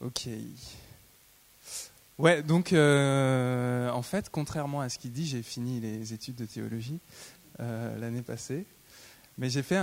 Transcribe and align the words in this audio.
Ok. 0.00 0.28
Ouais, 2.18 2.42
donc 2.42 2.72
euh, 2.72 3.90
en 3.90 4.02
fait, 4.02 4.30
contrairement 4.30 4.80
à 4.80 4.88
ce 4.88 4.98
qu'il 4.98 5.12
dit, 5.12 5.26
j'ai 5.26 5.42
fini 5.42 5.80
les 5.80 6.14
études 6.14 6.36
de 6.36 6.46
théologie 6.46 6.98
euh, 7.60 7.98
l'année 7.98 8.22
passée. 8.22 8.64
Mais 9.38 9.50
j'ai 9.50 9.62
fait, 9.62 9.76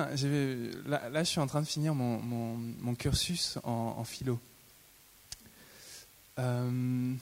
là, 0.88 1.10
là, 1.10 1.24
je 1.24 1.30
suis 1.30 1.40
en 1.40 1.46
train 1.46 1.62
de 1.62 1.68
finir 1.68 1.94
mon, 1.94 2.18
mon, 2.18 2.96
cursus 2.96 3.60
en, 3.64 4.04
philo. 4.04 4.40
Euh, 6.40 7.14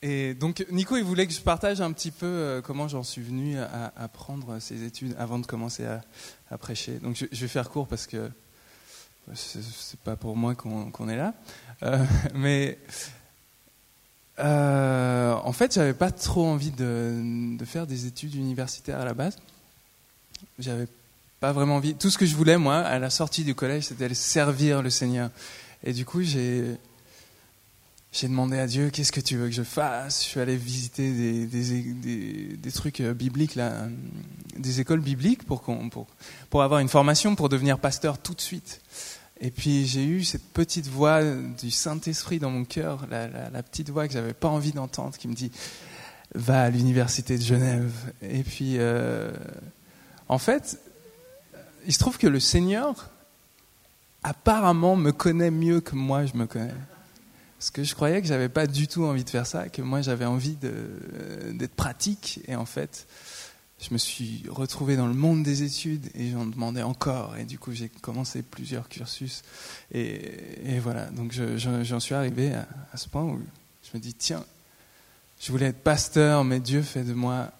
et 0.00 0.32
donc 0.32 0.64
Nico, 0.70 0.96
il 0.96 1.04
voulait 1.04 1.26
que 1.26 1.34
je 1.34 1.40
partage 1.42 1.82
un 1.82 1.92
petit 1.92 2.10
peu 2.10 2.62
comment 2.64 2.88
j'en 2.88 3.02
suis 3.02 3.20
venu 3.20 3.58
à, 3.58 4.08
prendre 4.08 4.58
ces 4.58 4.84
études 4.84 5.14
avant 5.18 5.38
de 5.38 5.44
commencer 5.44 5.84
à, 5.84 6.56
prêcher. 6.56 6.94
Donc 6.94 7.14
je, 7.16 7.40
vais 7.40 7.48
faire 7.48 7.68
court 7.68 7.86
parce 7.86 8.06
que 8.06 8.30
c'est 9.32 10.00
pas 10.00 10.16
pour 10.16 10.36
moi 10.36 10.54
qu'on 10.54 10.90
qu 10.90 11.10
est 11.10 11.16
là. 11.16 11.34
Euh, 11.82 12.04
mais 12.34 12.78
euh, 14.38 15.32
en 15.32 15.52
fait, 15.52 15.74
j'avais 15.74 15.94
pas 15.94 16.10
trop 16.10 16.46
envie 16.46 16.70
de, 16.70 17.56
de, 17.56 17.64
faire 17.64 17.86
des 17.86 18.06
études 18.06 18.34
universitaires 18.34 19.00
à 19.00 19.04
la 19.04 19.14
base. 19.14 19.36
J'avais 20.58 20.88
pas 21.40 21.52
vraiment 21.52 21.76
envie. 21.76 21.94
Tout 21.94 22.10
ce 22.10 22.18
que 22.18 22.26
je 22.26 22.34
voulais, 22.34 22.58
moi, 22.58 22.78
à 22.78 22.98
la 22.98 23.10
sortie 23.10 23.44
du 23.44 23.54
collège, 23.54 23.84
c'était 23.84 24.12
servir 24.14 24.82
le 24.82 24.90
Seigneur. 24.90 25.30
Et 25.84 25.92
du 25.92 26.04
coup, 26.04 26.22
j'ai 26.22 26.76
j'ai 28.14 28.28
demandé 28.28 28.58
à 28.58 28.66
Dieu 28.66 28.90
qu'est-ce 28.90 29.12
que 29.12 29.20
tu 29.20 29.36
veux 29.36 29.46
que 29.46 29.54
je 29.54 29.62
fasse? 29.62 30.22
Je 30.22 30.28
suis 30.28 30.40
allé 30.40 30.56
visiter 30.56 31.12
des, 31.12 32.56
des, 32.56 32.72
trucs 32.72 33.02
bibliques, 33.02 33.56
là, 33.56 33.88
des 34.56 34.80
écoles 34.80 35.00
bibliques 35.00 35.44
pour, 35.44 35.62
pour, 35.62 36.06
pour 36.48 36.62
avoir 36.62 36.80
une 36.80 36.88
formation 36.88 37.34
pour 37.34 37.48
devenir 37.48 37.78
pasteur 37.78 38.18
tout 38.18 38.34
de 38.34 38.40
suite. 38.40 38.80
Et 39.40 39.50
puis 39.50 39.84
j'ai 39.86 40.04
eu 40.04 40.22
cette 40.22 40.44
petite 40.52 40.86
voix 40.86 41.22
du 41.24 41.70
Saint-Esprit 41.70 42.38
dans 42.38 42.50
mon 42.50 42.64
cœur, 42.64 43.06
la 43.10 43.62
petite 43.62 43.90
voix 43.90 44.06
que 44.06 44.14
j'avais 44.14 44.32
pas 44.32 44.48
envie 44.48 44.72
d'entendre, 44.72 45.16
qui 45.18 45.26
me 45.26 45.34
dit 45.34 45.50
va 46.34 46.62
à 46.62 46.70
l'université 46.70 47.38
de 47.38 47.42
Genève. 47.42 47.92
Et 48.22 48.42
puis, 48.42 48.74
euh, 48.78 49.30
en 50.28 50.38
fait, 50.38 50.78
il 51.86 51.92
se 51.92 51.98
trouve 51.98 52.18
que 52.18 52.26
le 52.26 52.40
Seigneur 52.40 53.10
apparemment 54.22 54.96
me 54.96 55.12
connaît 55.12 55.50
mieux 55.50 55.80
que 55.80 55.94
moi 55.94 56.26
je 56.26 56.36
me 56.36 56.46
connais. 56.46 56.72
Parce 57.64 57.70
que 57.70 57.82
je 57.82 57.94
croyais 57.94 58.20
que 58.20 58.28
j'avais 58.28 58.50
pas 58.50 58.66
du 58.66 58.88
tout 58.88 59.04
envie 59.04 59.24
de 59.24 59.30
faire 59.30 59.46
ça, 59.46 59.70
que 59.70 59.80
moi 59.80 60.02
j'avais 60.02 60.26
envie 60.26 60.58
d'être 60.60 61.74
pratique. 61.74 62.40
Et 62.46 62.56
en 62.56 62.66
fait, 62.66 63.06
je 63.80 63.88
me 63.94 63.96
suis 63.96 64.44
retrouvé 64.50 64.98
dans 64.98 65.06
le 65.06 65.14
monde 65.14 65.42
des 65.42 65.62
études 65.62 66.10
et 66.14 66.30
j'en 66.30 66.44
demandais 66.44 66.82
encore. 66.82 67.38
Et 67.38 67.44
du 67.44 67.58
coup, 67.58 67.72
j'ai 67.72 67.88
commencé 67.88 68.42
plusieurs 68.42 68.90
cursus. 68.90 69.44
Et, 69.92 70.78
voilà, 70.82 71.06
donc 71.06 71.32
j'en 71.32 71.82
je, 71.82 71.98
suis 72.00 72.14
arrivé 72.14 72.52
à, 72.52 72.68
à, 72.92 72.98
ce 72.98 73.08
point 73.08 73.22
où 73.22 73.40
je 73.82 73.96
me 73.96 74.02
dis, 74.02 74.12
tiens, 74.12 74.44
je 75.40 75.50
voulais 75.50 75.68
être 75.68 75.82
pasteur, 75.82 76.44
mais 76.44 76.60
Dieu 76.60 76.82
fait 76.82 77.02
de 77.02 77.14
moi 77.14 77.50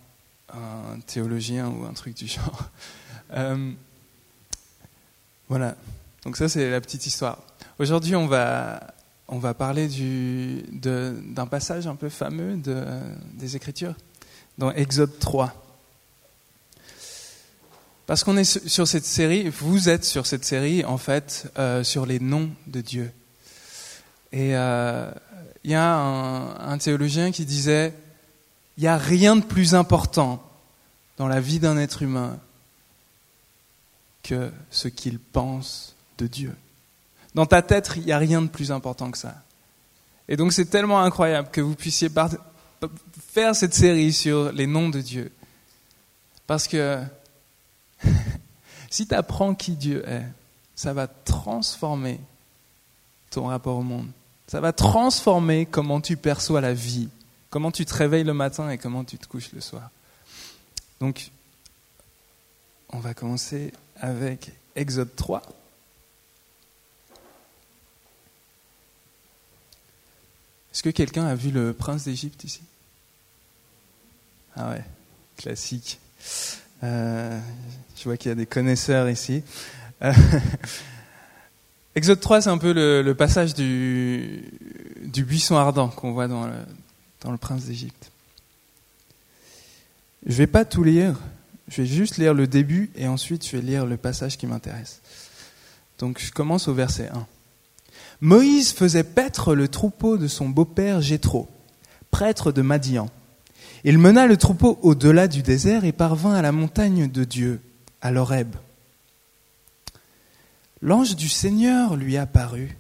un 0.53 1.01
théologien 1.07 1.69
ou 1.69 1.87
un 1.87 1.95
truc 1.95 2.15
du 2.15 2.27
genre. 2.27 2.71
Euh, 3.31 3.73
voilà, 5.49 5.77
donc 6.25 6.37
ça 6.37 6.49
c'est 6.49 6.71
la 6.71 6.81
petite 6.81 7.07
histoire. 7.07 7.39
Aujourd'hui, 7.79 8.15
on 8.15 8.27
va, 8.27 8.95
on 9.29 9.39
va 9.39 9.55
parler 9.55 9.89
d'un 10.73 11.47
passage 11.47 11.87
un 11.87 11.97
peu 11.97 12.09
fameux 12.09 12.57
de, 12.57 12.85
des 13.35 13.57
Écritures, 13.57 13.95
dans 14.59 14.71
Exode 14.73 15.19
3. 15.19 15.53
Parce 18.07 18.23
qu'on 18.23 18.37
est 18.37 18.69
sur 18.69 18.87
cette 18.87 19.07
série, 19.07 19.49
vous 19.49 19.89
êtes 19.89 20.05
sur 20.05 20.27
cette 20.27 20.45
série, 20.45 20.85
en 20.85 20.99
fait, 20.99 21.51
euh, 21.59 21.83
sur 21.83 22.05
les 22.05 22.21
noms 22.21 22.51
de 22.67 22.83
Dieu. 22.83 23.11
Et 24.31 24.49
il 24.49 24.55
euh, 24.55 25.11
y 25.65 25.75
a 25.75 25.95
un, 25.95 26.73
un, 26.73 26.77
théologien 26.77 27.33
qui 27.33 27.47
disait, 27.47 27.95
il 28.77 28.83
n'y 28.83 28.89
a 28.89 28.99
rien 28.99 29.37
de 29.37 29.45
plus 29.45 29.75
important 29.75 30.43
dans 31.17 31.29
la 31.29 31.41
vie 31.41 31.61
d'un 31.61 31.79
être 31.79 32.03
humain 32.03 32.39
que 34.23 34.51
ce 34.71 34.89
qu'il 34.89 35.19
pense 35.19 35.95
de 36.19 36.27
Dieu. 36.27 36.55
Dans 37.35 37.47
ta 37.47 37.63
tête, 37.63 37.93
il 37.97 38.05
n'y 38.05 38.13
a 38.13 38.19
rien 38.19 38.43
de 38.43 38.49
plus 38.49 38.71
important 38.71 39.11
que 39.11 39.19
ça. 39.19 39.35
Et 40.29 40.37
donc 40.37 40.53
c'est 40.53 40.67
tellement 40.67 41.01
incroyable 41.01 41.49
que 41.51 41.61
vous 41.61 41.75
puissiez 41.75 42.09
faire 43.33 43.55
cette 43.55 43.75
série 43.75 44.13
sur 44.13 44.53
les 44.53 44.67
noms 44.67 44.89
de 44.89 45.01
Dieu. 45.01 45.33
Parce 46.47 46.69
que 46.69 47.03
si 48.91 49.07
tu 49.07 49.15
apprends 49.15 49.55
qui 49.55 49.73
Dieu 49.73 50.09
est, 50.09 50.25
ça 50.75 50.93
va 50.93 51.07
transformer 51.07 52.21
ton 53.31 53.47
rapport 53.47 53.77
au 53.77 53.83
monde. 53.83 54.09
Ça 54.47 54.61
va 54.61 54.73
transformer 54.73 55.67
comment 55.67 56.01
tu 56.01 56.17
perçois 56.17 56.61
la 56.61 56.75
vie, 56.75 57.09
comment 57.51 57.71
tu 57.71 57.85
te 57.85 57.95
réveilles 57.95 58.25
le 58.25 58.35
matin 58.35 58.71
et 58.71 58.79
comment 58.79 59.05
tu 59.05 59.19
te 59.19 59.27
couches 59.27 59.53
le 59.53 59.61
soir. 59.61 59.91
Donc, 61.01 61.31
on 62.91 62.99
va 62.99 63.15
commencer 63.15 63.73
avec 63.97 64.53
Exode 64.77 65.15
3. 65.17 65.43
Est-ce 70.75 70.83
que 70.83 70.91
quelqu'un 70.91 71.25
a 71.25 71.37
vu 71.37 71.53
le 71.53 71.73
prince 71.73 72.03
d'Égypte 72.03 72.43
ici? 72.43 72.61
Ah 74.57 74.71
ouais, 74.71 74.85
classique. 75.37 76.01
Euh, 76.83 77.41
je 77.97 78.03
vois 78.03 78.17
qu'il 78.17 78.31
y 78.31 78.33
a 78.33 78.35
des 78.35 78.47
connaisseurs 78.47 79.09
ici. 79.09 79.45
Euh, 80.03 80.13
Exode 81.95 82.19
3, 82.19 82.43
c'est 82.43 82.51
un 82.51 82.59
peu 82.59 82.73
le, 82.73 83.15
passage 83.15 83.55
du, 83.55 84.43
du, 85.05 85.23
buisson 85.23 85.57
ardent 85.57 85.91
qu'on 85.91 86.13
voit 86.13 86.27
dans 86.27 86.49
le, 86.49 86.57
dans 87.21 87.31
le 87.31 87.39
prince 87.39 87.67
d'Égypte. 87.67 88.11
Je 90.27 90.33
ne 90.33 90.37
vais 90.39 90.49
pas 90.49 90.65
tout 90.65 90.83
lire, 90.83 91.15
je 91.69 91.83
vais 91.83 91.87
juste 91.87 92.17
lire 92.17 92.35
le 92.35 92.49
début 92.49 92.91
et 92.97 93.07
ensuite 93.07 93.47
je 93.47 93.57
vais 93.57 93.63
lire 93.63 93.87
le 93.87 93.97
passage 93.97 94.37
qui 94.37 94.49
m'intéresse. 94.49 95.03
Donc 96.01 96.19
je 96.21 96.33
commence 96.33 96.67
au 96.67 96.75
verset 96.75 97.11
1. 97.11 97.27
Moïse 98.21 98.73
faisait 98.73 99.05
paître 99.05 99.55
le 99.55 99.69
troupeau 99.69 100.17
de 100.17 100.29
son 100.29 100.49
beau-père 100.49 101.01
Jéthro, 101.01 101.49
prêtre 102.11 102.53
de 102.53 102.63
Madian. 102.63 103.11
Il 103.85 103.99
mena 103.99 104.27
le 104.27 104.37
troupeau 104.37 104.79
au-delà 104.83 105.29
du 105.29 105.43
désert 105.43 105.85
et 105.85 105.93
parvint 105.93 106.35
à 106.35 106.43
la 106.43 106.53
montagne 106.53 107.11
de 107.11 107.25
Dieu, 107.25 107.61
à 108.01 108.11
l'Horeb. 108.11 108.55
L'ange 110.81 111.17
du 111.17 111.29
Seigneur 111.29 111.97
lui 111.97 112.17
apparut 112.17 112.77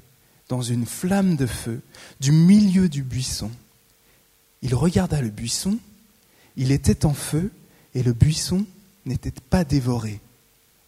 dans 0.48 0.62
une 0.62 0.86
flamme 0.86 1.36
de 1.36 1.46
feu 1.46 1.80
du 2.20 2.32
milieu 2.32 2.88
du 2.88 3.02
buisson. 3.02 3.50
Il 4.62 4.74
regarda 4.74 5.20
le 5.20 5.30
buisson, 5.30 5.78
il 6.56 6.70
était 6.70 7.04
en 7.04 7.14
feu 7.14 7.50
et 7.94 8.02
le 8.02 8.12
buisson 8.12 8.64
n'était 9.06 9.32
pas 9.50 9.64
dévoré. 9.64 10.20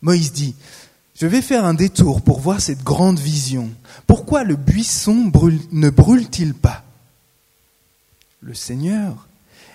Moïse 0.02 0.32
dit, 0.32 0.54
je 1.18 1.26
vais 1.26 1.40
faire 1.40 1.64
un 1.64 1.74
détour 1.74 2.20
pour 2.20 2.40
voir 2.40 2.60
cette 2.60 2.84
grande 2.84 3.18
vision. 3.18 3.70
Pourquoi 4.06 4.44
le 4.44 4.54
buisson 4.54 5.32
ne 5.72 5.88
brûle-t-il 5.88 6.52
pas? 6.52 6.84
Le 8.42 8.52
Seigneur 8.52 9.26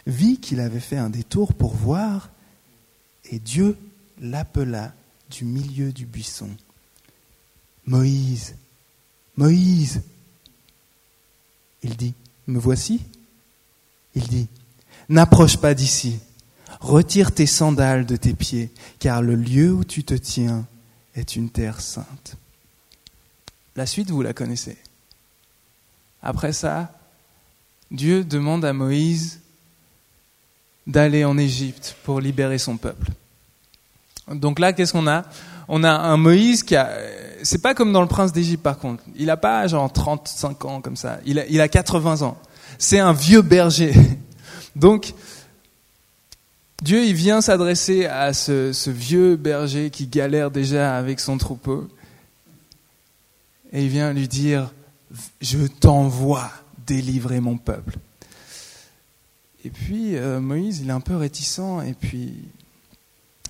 vit 0.05 0.37
qu'il 0.37 0.59
avait 0.59 0.79
fait 0.79 0.97
un 0.97 1.09
détour 1.09 1.53
pour 1.53 1.73
voir, 1.73 2.29
et 3.31 3.39
Dieu 3.39 3.75
l'appela 4.21 4.93
du 5.31 5.45
milieu 5.45 5.91
du 5.91 6.05
buisson. 6.05 6.49
Moïse, 7.87 8.55
Moïse. 9.35 10.01
Il 11.81 11.97
dit, 11.97 12.13
me 12.45 12.59
voici 12.59 13.01
Il 14.13 14.27
dit, 14.27 14.47
n'approche 15.09 15.57
pas 15.57 15.73
d'ici, 15.73 16.19
retire 16.79 17.31
tes 17.31 17.47
sandales 17.47 18.05
de 18.05 18.15
tes 18.15 18.33
pieds, 18.33 18.69
car 18.99 19.23
le 19.23 19.33
lieu 19.33 19.73
où 19.73 19.83
tu 19.83 20.03
te 20.03 20.13
tiens 20.13 20.67
est 21.15 21.35
une 21.35 21.49
terre 21.49 21.81
sainte. 21.81 22.35
La 23.75 23.85
suite, 23.85 24.09
vous 24.11 24.21
la 24.21 24.33
connaissez. 24.33 24.77
Après 26.21 26.53
ça, 26.53 26.91
Dieu 27.89 28.23
demande 28.23 28.63
à 28.65 28.73
Moïse 28.73 29.41
d'aller 30.87 31.25
en 31.25 31.37
Égypte 31.37 31.95
pour 32.03 32.19
libérer 32.19 32.57
son 32.57 32.77
peuple. 32.77 33.07
Donc 34.29 34.59
là, 34.59 34.73
qu'est-ce 34.73 34.93
qu'on 34.93 35.07
a? 35.07 35.23
On 35.67 35.83
a 35.83 35.91
un 35.91 36.17
Moïse 36.17 36.63
qui 36.63 36.75
a... 36.75 36.89
C'est 37.43 37.61
pas 37.61 37.73
comme 37.73 37.91
dans 37.91 38.01
le 38.01 38.07
prince 38.07 38.31
d'Égypte 38.31 38.63
par 38.63 38.77
contre. 38.77 39.03
Il 39.15 39.29
a 39.29 39.37
pas 39.37 39.65
genre 39.67 39.91
35 39.91 40.65
ans 40.65 40.81
comme 40.81 40.95
ça. 40.95 41.19
Il 41.25 41.39
a, 41.39 41.45
il 41.47 41.59
a 41.59 41.67
80 41.67 42.21
ans. 42.21 42.37
C'est 42.77 42.99
un 42.99 43.13
vieux 43.13 43.41
berger. 43.41 43.93
Donc, 44.75 45.13
Dieu, 46.81 47.05
il 47.05 47.13
vient 47.13 47.41
s'adresser 47.41 48.05
à 48.05 48.33
ce, 48.33 48.89
vieux 48.89 49.35
berger 49.35 49.91
qui 49.91 50.07
galère 50.07 50.49
déjà 50.49 50.97
avec 50.97 51.19
son 51.19 51.37
troupeau. 51.37 51.87
Et 53.71 53.83
il 53.83 53.89
vient 53.89 54.13
lui 54.13 54.27
dire, 54.27 54.73
je 55.41 55.67
t'envoie 55.67 56.51
délivrer 56.87 57.39
mon 57.39 57.57
peuple. 57.57 57.97
Et 59.63 59.69
puis 59.69 60.15
euh, 60.15 60.39
Moïse, 60.39 60.79
il 60.79 60.89
est 60.89 60.93
un 60.93 61.01
peu 61.01 61.15
réticent 61.15 61.83
et 61.85 61.93
puis 61.93 62.33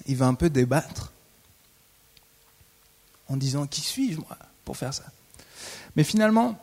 il 0.08 0.18
va 0.18 0.28
un 0.28 0.34
peu 0.34 0.50
débattre 0.50 1.14
en 3.30 3.38
disant, 3.38 3.66
qui 3.66 3.80
suis-je 3.80 4.18
moi 4.18 4.38
pour 4.66 4.76
faire 4.76 4.94
ça? 4.94 5.06
Mais 5.96 6.04
finalement, 6.04 6.60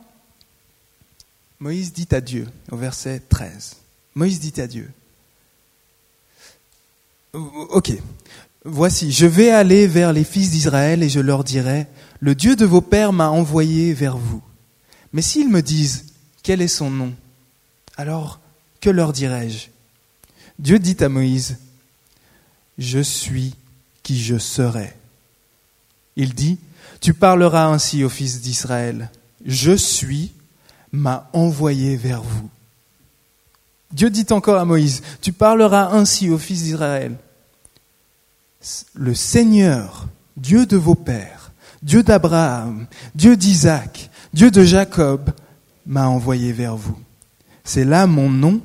Moïse 1.60 1.94
dit 1.94 2.08
à 2.10 2.20
Dieu, 2.20 2.46
au 2.70 2.76
verset 2.76 3.20
13, 3.20 3.76
Moïse 4.14 4.38
dit 4.38 4.60
à 4.60 4.66
Dieu, 4.66 4.92
Ok, 7.34 7.92
voici, 8.64 9.12
je 9.12 9.26
vais 9.26 9.50
aller 9.50 9.86
vers 9.86 10.12
les 10.12 10.24
fils 10.24 10.50
d'Israël 10.50 11.02
et 11.02 11.08
je 11.08 11.20
leur 11.20 11.44
dirai, 11.44 11.86
le 12.20 12.34
Dieu 12.34 12.56
de 12.56 12.64
vos 12.64 12.80
pères 12.80 13.12
m'a 13.12 13.28
envoyé 13.28 13.92
vers 13.92 14.16
vous. 14.16 14.42
Mais 15.12 15.22
s'ils 15.22 15.48
me 15.48 15.62
disent, 15.62 16.06
quel 16.42 16.62
est 16.62 16.68
son 16.68 16.90
nom? 16.90 17.14
Alors, 17.96 18.40
que 18.80 18.90
leur 18.90 19.12
dirai-je? 19.12 19.68
Dieu 20.58 20.78
dit 20.78 20.96
à 21.00 21.08
Moïse, 21.08 21.58
je 22.78 23.00
suis 23.00 23.54
qui 24.02 24.20
je 24.20 24.38
serai. 24.38 24.94
Il 26.16 26.34
dit, 26.34 26.58
tu 27.00 27.14
parleras 27.14 27.66
ainsi 27.66 28.04
aux 28.04 28.08
fils 28.08 28.40
d'Israël, 28.40 29.10
je 29.44 29.72
suis 29.72 30.32
m'a 30.90 31.28
envoyé 31.32 31.96
vers 31.96 32.22
vous. 32.22 32.48
Dieu 33.92 34.10
dit 34.10 34.26
encore 34.30 34.58
à 34.58 34.64
Moïse, 34.64 35.02
tu 35.20 35.32
parleras 35.32 35.92
ainsi 35.92 36.28
aux 36.28 36.38
fils 36.38 36.62
d'Israël. 36.62 37.16
Le 38.94 39.14
Seigneur, 39.14 40.08
Dieu 40.36 40.66
de 40.66 40.76
vos 40.76 40.94
pères, 40.94 41.52
Dieu 41.82 42.02
d'Abraham, 42.02 42.86
Dieu 43.14 43.36
d'Isaac, 43.36 44.10
Dieu 44.32 44.50
de 44.50 44.62
Jacob, 44.62 45.30
m'a 45.86 46.08
envoyé 46.08 46.52
vers 46.52 46.76
vous. 46.76 46.98
C'est 47.64 47.84
là 47.84 48.06
mon 48.06 48.28
nom 48.28 48.60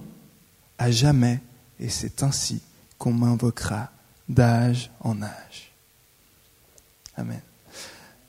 à 0.78 0.92
jamais, 0.92 1.40
et 1.80 1.90
c'est 1.90 2.24
ainsi 2.24 2.62
qu'on 2.98 3.14
m'invoquera 3.14 3.92
d'âge 4.28 4.90
en 5.00 5.22
âge. 5.22 5.72
Amen. 7.16 7.42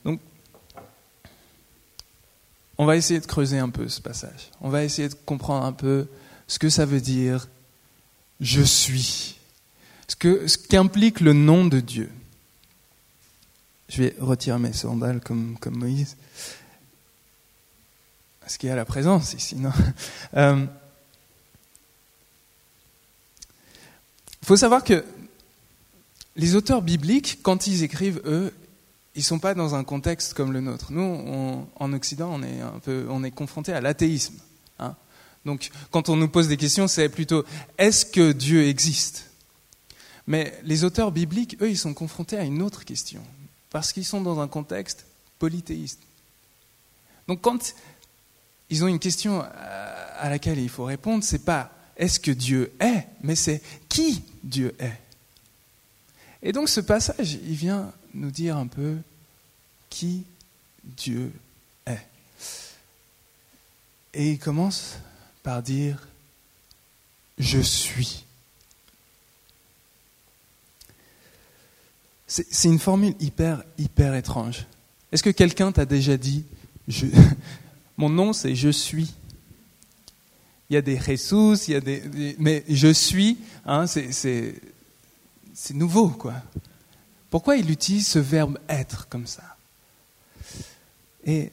Donc, 0.04 0.20
on 2.76 2.84
va 2.84 2.96
essayer 2.96 3.20
de 3.20 3.26
creuser 3.26 3.58
un 3.58 3.70
peu 3.70 3.88
ce 3.88 4.00
passage. 4.00 4.50
On 4.60 4.68
va 4.68 4.84
essayer 4.84 5.08
de 5.08 5.14
comprendre 5.14 5.64
un 5.64 5.72
peu 5.72 6.06
ce 6.48 6.58
que 6.58 6.68
ça 6.68 6.84
veut 6.84 7.00
dire 7.00 7.48
je 8.40 8.62
suis, 8.62 9.38
ce 10.08 10.46
ce 10.46 10.58
qu'implique 10.58 11.20
le 11.20 11.32
nom 11.32 11.64
de 11.64 11.80
Dieu. 11.80 12.10
Je 13.88 14.02
vais 14.02 14.16
retirer 14.18 14.58
mes 14.58 14.72
sandales 14.72 15.20
comme, 15.20 15.56
comme 15.60 15.76
Moïse. 15.76 16.16
Parce 18.40 18.56
qu'il 18.56 18.68
y 18.68 18.72
a 18.72 18.76
la 18.76 18.84
présence 18.84 19.34
ici, 19.34 19.56
non 19.56 19.72
euh, 20.36 20.66
Il 24.42 24.46
faut 24.46 24.56
savoir 24.56 24.84
que 24.84 25.02
les 26.36 26.54
auteurs 26.54 26.82
bibliques, 26.82 27.38
quand 27.42 27.66
ils 27.66 27.82
écrivent, 27.82 28.20
eux, 28.26 28.52
ils 29.14 29.20
ne 29.20 29.24
sont 29.24 29.38
pas 29.38 29.54
dans 29.54 29.74
un 29.74 29.84
contexte 29.84 30.34
comme 30.34 30.52
le 30.52 30.60
nôtre. 30.60 30.92
Nous, 30.92 31.66
en 31.76 31.92
Occident, 31.94 32.30
on 32.30 32.42
est, 32.42 32.60
un 32.60 32.78
peu, 32.80 33.06
on 33.08 33.24
est 33.24 33.30
confronté 33.30 33.72
à 33.72 33.80
l'athéisme. 33.80 34.34
Donc, 35.44 35.70
quand 35.90 36.08
on 36.08 36.16
nous 36.16 36.28
pose 36.28 36.48
des 36.48 36.56
questions, 36.56 36.88
c'est 36.88 37.08
plutôt 37.08 37.44
est-ce 37.78 38.06
que 38.06 38.32
Dieu 38.32 38.66
existe? 38.66 39.30
Mais 40.26 40.58
les 40.62 40.84
auteurs 40.84 41.12
bibliques, 41.12 41.56
eux, 41.60 41.70
ils 41.70 41.78
sont 41.78 41.94
confrontés 41.94 42.38
à 42.38 42.44
une 42.44 42.62
autre 42.62 42.84
question, 42.84 43.22
parce 43.70 43.92
qu'ils 43.92 44.06
sont 44.06 44.22
dans 44.22 44.40
un 44.40 44.48
contexte 44.48 45.04
polythéiste. 45.38 46.00
Donc, 47.28 47.42
quand 47.42 47.74
ils 48.70 48.82
ont 48.84 48.88
une 48.88 48.98
question 48.98 49.42
à 49.42 50.28
laquelle 50.30 50.58
il 50.58 50.70
faut 50.70 50.84
répondre, 50.84 51.22
c'est 51.22 51.44
pas 51.44 51.70
est-ce 51.96 52.18
que 52.18 52.30
Dieu 52.30 52.72
est, 52.80 53.06
mais 53.22 53.36
c'est 53.36 53.62
qui 53.88 54.22
Dieu 54.42 54.74
est? 54.78 54.98
Et 56.42 56.52
donc 56.52 56.68
ce 56.68 56.80
passage, 56.80 57.32
il 57.32 57.54
vient 57.54 57.92
nous 58.12 58.30
dire 58.30 58.56
un 58.56 58.66
peu 58.66 58.96
qui 59.88 60.24
Dieu 60.82 61.32
est. 61.86 62.06
Et 64.12 64.32
il 64.32 64.38
commence 64.38 64.96
par 65.44 65.62
dire 65.62 66.08
je 67.38 67.60
suis. 67.60 68.24
C'est 72.26 72.68
une 72.68 72.80
formule 72.80 73.14
hyper, 73.20 73.62
hyper 73.78 74.14
étrange. 74.14 74.66
Est-ce 75.12 75.22
que 75.22 75.30
quelqu'un 75.30 75.70
t'a 75.70 75.84
déjà 75.84 76.16
dit 76.16 76.44
Mon 77.96 78.08
nom, 78.08 78.32
c'est 78.32 78.56
je 78.56 78.70
suis? 78.70 79.12
Il 80.68 80.74
y 80.74 80.76
a 80.76 80.82
des 80.82 80.98
des, 81.80 82.36
mais 82.38 82.64
je 82.68 82.92
suis, 82.92 83.38
hein, 83.66 83.86
c'est 83.86 84.54
nouveau, 85.74 86.08
quoi. 86.08 86.34
Pourquoi 87.30 87.56
il 87.56 87.70
utilise 87.70 88.08
ce 88.08 88.18
verbe 88.18 88.58
être 88.68 89.06
comme 89.08 89.26
ça? 89.26 89.56
Et 91.24 91.52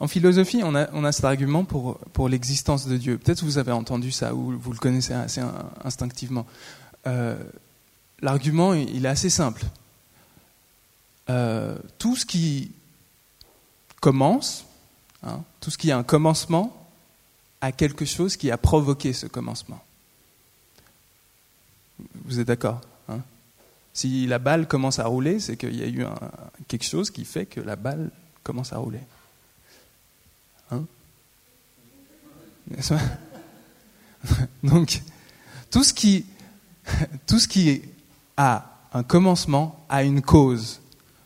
en 0.00 0.06
philosophie, 0.06 0.62
on 0.62 0.74
a, 0.74 1.12
cet 1.12 1.24
argument 1.24 1.64
pour, 1.64 2.28
l'existence 2.28 2.86
de 2.86 2.96
Dieu. 2.96 3.18
Peut-être 3.18 3.42
vous 3.42 3.58
avez 3.58 3.72
entendu 3.72 4.12
ça 4.12 4.34
ou 4.34 4.56
vous 4.58 4.72
le 4.72 4.78
connaissez 4.78 5.12
assez 5.12 5.42
instinctivement. 5.84 6.46
Euh, 7.06 7.36
l'argument, 8.20 8.74
il 8.74 9.04
est 9.04 9.08
assez 9.08 9.30
simple. 9.30 9.64
Euh, 11.30 11.76
tout 11.98 12.16
ce 12.16 12.24
qui 12.24 12.70
commence, 14.00 14.64
Hein. 15.22 15.42
Tout 15.60 15.70
ce 15.70 15.78
qui 15.78 15.90
a 15.90 15.98
un 15.98 16.02
commencement 16.02 16.74
a 17.60 17.72
quelque 17.72 18.04
chose 18.04 18.36
qui 18.36 18.50
a 18.50 18.58
provoqué 18.58 19.12
ce 19.12 19.26
commencement. 19.26 19.82
Vous 22.24 22.38
êtes 22.38 22.46
d'accord 22.46 22.80
hein? 23.08 23.20
Si 23.92 24.26
la 24.26 24.38
balle 24.38 24.68
commence 24.68 25.00
à 25.00 25.06
rouler, 25.06 25.40
c'est 25.40 25.56
qu'il 25.56 25.74
y 25.74 25.82
a 25.82 25.88
eu 25.88 26.06
quelque 26.68 26.84
chose 26.84 27.10
qui 27.10 27.24
fait 27.24 27.46
que 27.46 27.60
la 27.60 27.74
balle 27.74 28.10
commence 28.44 28.72
à 28.72 28.78
rouler. 28.78 29.00
Hein 30.70 30.84
Donc, 34.62 35.02
tout 35.70 35.84
ce, 35.84 35.92
qui, 35.94 36.26
tout 37.26 37.38
ce 37.38 37.48
qui 37.48 37.82
a 38.36 38.78
un 38.92 39.02
commencement 39.02 39.84
a 39.88 40.02
une 40.02 40.22
cause. 40.22 40.80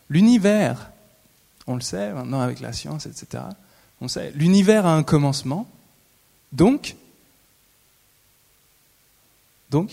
L'univers, 0.09 0.91
on 1.67 1.75
le 1.75 1.81
sait 1.81 2.13
maintenant 2.13 2.41
avec 2.41 2.59
la 2.59 2.73
science, 2.73 3.05
etc., 3.05 3.43
on 4.01 4.07
sait, 4.07 4.31
l'univers 4.31 4.85
a 4.85 4.93
un 4.95 5.03
commencement, 5.03 5.67
donc, 6.51 6.95
donc, 9.69 9.91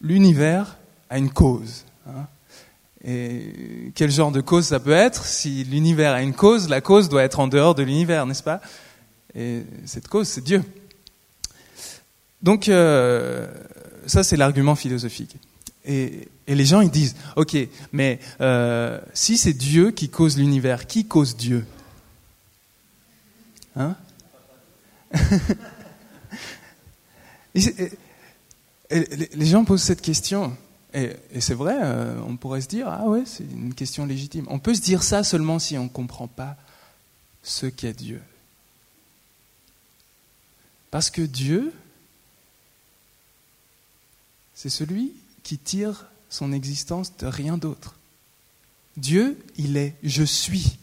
l'univers 0.00 0.76
a 1.08 1.18
une 1.18 1.30
cause. 1.30 1.84
Hein. 2.06 2.26
Et 3.04 3.92
quel 3.94 4.10
genre 4.10 4.30
de 4.30 4.40
cause 4.40 4.66
ça 4.66 4.78
peut 4.78 4.92
être 4.92 5.24
Si 5.24 5.64
l'univers 5.64 6.12
a 6.12 6.22
une 6.22 6.34
cause, 6.34 6.68
la 6.68 6.80
cause 6.80 7.08
doit 7.08 7.22
être 7.22 7.40
en 7.40 7.48
dehors 7.48 7.74
de 7.74 7.82
l'univers, 7.82 8.26
n'est-ce 8.26 8.42
pas? 8.42 8.60
Et 9.34 9.64
cette 9.86 10.08
cause, 10.08 10.28
c'est 10.28 10.44
Dieu. 10.44 10.62
Donc, 12.42 12.68
euh, 12.68 13.46
ça, 14.06 14.22
c'est 14.22 14.36
l'argument 14.36 14.74
philosophique. 14.74 15.36
Et, 15.84 16.28
les 16.46 16.64
gens, 16.64 16.80
ils 16.80 16.90
disent, 16.90 17.16
ok, 17.36 17.56
mais 17.92 18.18
euh, 18.40 19.00
si 19.14 19.38
c'est 19.38 19.52
Dieu 19.54 19.90
qui 19.90 20.08
cause 20.10 20.36
l'univers, 20.36 20.86
qui 20.86 21.06
cause 21.06 21.36
Dieu? 21.36 21.64
Hein? 23.74 23.96
Les 27.54 29.46
gens 29.46 29.64
posent 29.64 29.82
cette 29.82 30.02
question, 30.02 30.56
et, 30.94 31.40
c'est 31.40 31.54
vrai, 31.54 31.76
euh, 31.80 32.20
on 32.26 32.36
pourrait 32.36 32.60
se 32.60 32.68
dire, 32.68 32.88
ah 32.88 33.04
ouais, 33.04 33.22
c'est 33.24 33.44
une 33.44 33.74
question 33.74 34.04
légitime. 34.04 34.44
On 34.48 34.58
peut 34.58 34.74
se 34.74 34.80
dire 34.80 35.02
ça 35.02 35.24
seulement 35.24 35.58
si 35.58 35.78
on 35.78 35.84
ne 35.84 35.88
comprend 35.88 36.28
pas 36.28 36.56
ce 37.42 37.66
qu'est 37.66 37.94
Dieu. 37.94 38.20
Parce 40.90 41.08
que 41.08 41.22
Dieu, 41.22 41.72
c'est 44.54 44.68
celui 44.68 45.14
qui 45.42 45.56
tire 45.56 46.06
son 46.28 46.52
existence 46.52 47.16
de 47.16 47.26
rien 47.26 47.56
d'autre. 47.56 47.96
Dieu, 48.98 49.38
il 49.56 49.78
est 49.78 49.94
je 50.02 50.22
suis. 50.22 50.78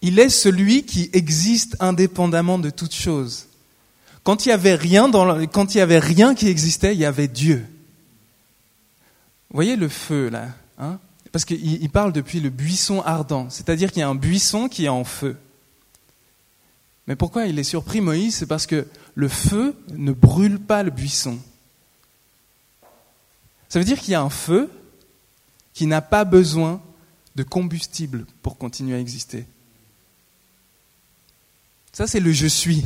Il 0.00 0.18
est 0.18 0.28
celui 0.28 0.84
qui 0.84 1.10
existe 1.12 1.76
indépendamment 1.80 2.58
de 2.58 2.70
toute 2.70 2.94
chose. 2.94 3.46
Quand 4.22 4.46
il 4.46 4.50
n'y 4.50 4.52
avait 4.52 4.78
quand 5.52 5.74
il 5.74 5.78
y 5.78 5.80
avait 5.80 5.98
rien 5.98 6.34
qui 6.36 6.46
existait, 6.46 6.94
il 6.94 7.00
y 7.00 7.04
avait 7.04 7.28
Dieu. 7.28 7.66
Voyez 9.52 9.76
le 9.76 9.88
feu 9.88 10.28
là, 10.28 10.48
hein? 10.78 10.98
Parce 11.30 11.44
qu'il 11.44 11.90
parle 11.90 12.12
depuis 12.12 12.40
le 12.40 12.50
buisson 12.50 13.00
ardent, 13.02 13.48
c'est-à-dire 13.48 13.90
qu'il 13.90 14.00
y 14.00 14.02
a 14.02 14.08
un 14.08 14.14
buisson 14.14 14.68
qui 14.68 14.84
est 14.84 14.90
en 14.90 15.04
feu. 15.04 15.36
Mais 17.06 17.16
pourquoi 17.16 17.46
il 17.46 17.58
est 17.58 17.64
surpris 17.64 18.00
Moïse? 18.00 18.36
C'est 18.36 18.46
parce 18.46 18.66
que 18.66 18.86
le 19.14 19.28
feu 19.28 19.74
ne 19.94 20.12
brûle 20.12 20.58
pas 20.58 20.82
le 20.82 20.90
buisson. 20.90 21.38
Ça 23.68 23.78
veut 23.78 23.84
dire 23.84 23.98
qu'il 23.98 24.12
y 24.12 24.14
a 24.14 24.20
un 24.20 24.30
feu 24.30 24.70
qui 25.72 25.86
n'a 25.86 26.02
pas 26.02 26.24
besoin 26.24 26.82
de 27.34 27.42
combustible 27.42 28.26
pour 28.42 28.58
continuer 28.58 28.96
à 28.96 29.00
exister. 29.00 29.46
Ça, 31.92 32.06
c'est 32.06 32.20
le 32.20 32.32
je 32.32 32.46
suis. 32.46 32.84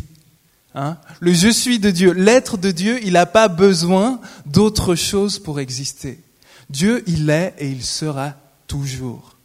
Hein? 0.74 0.98
Le 1.20 1.32
je 1.32 1.48
suis 1.48 1.80
de 1.80 1.90
Dieu. 1.90 2.12
L'être 2.12 2.56
de 2.56 2.70
Dieu, 2.70 3.00
il 3.04 3.14
n'a 3.14 3.26
pas 3.26 3.48
besoin 3.48 4.20
d'autre 4.46 4.94
chose 4.94 5.40
pour 5.40 5.58
exister. 5.58 6.20
Dieu, 6.70 7.02
il 7.06 7.30
est 7.30 7.54
et 7.58 7.68
il 7.68 7.84
sera 7.84 8.34
toujours. 8.66 9.36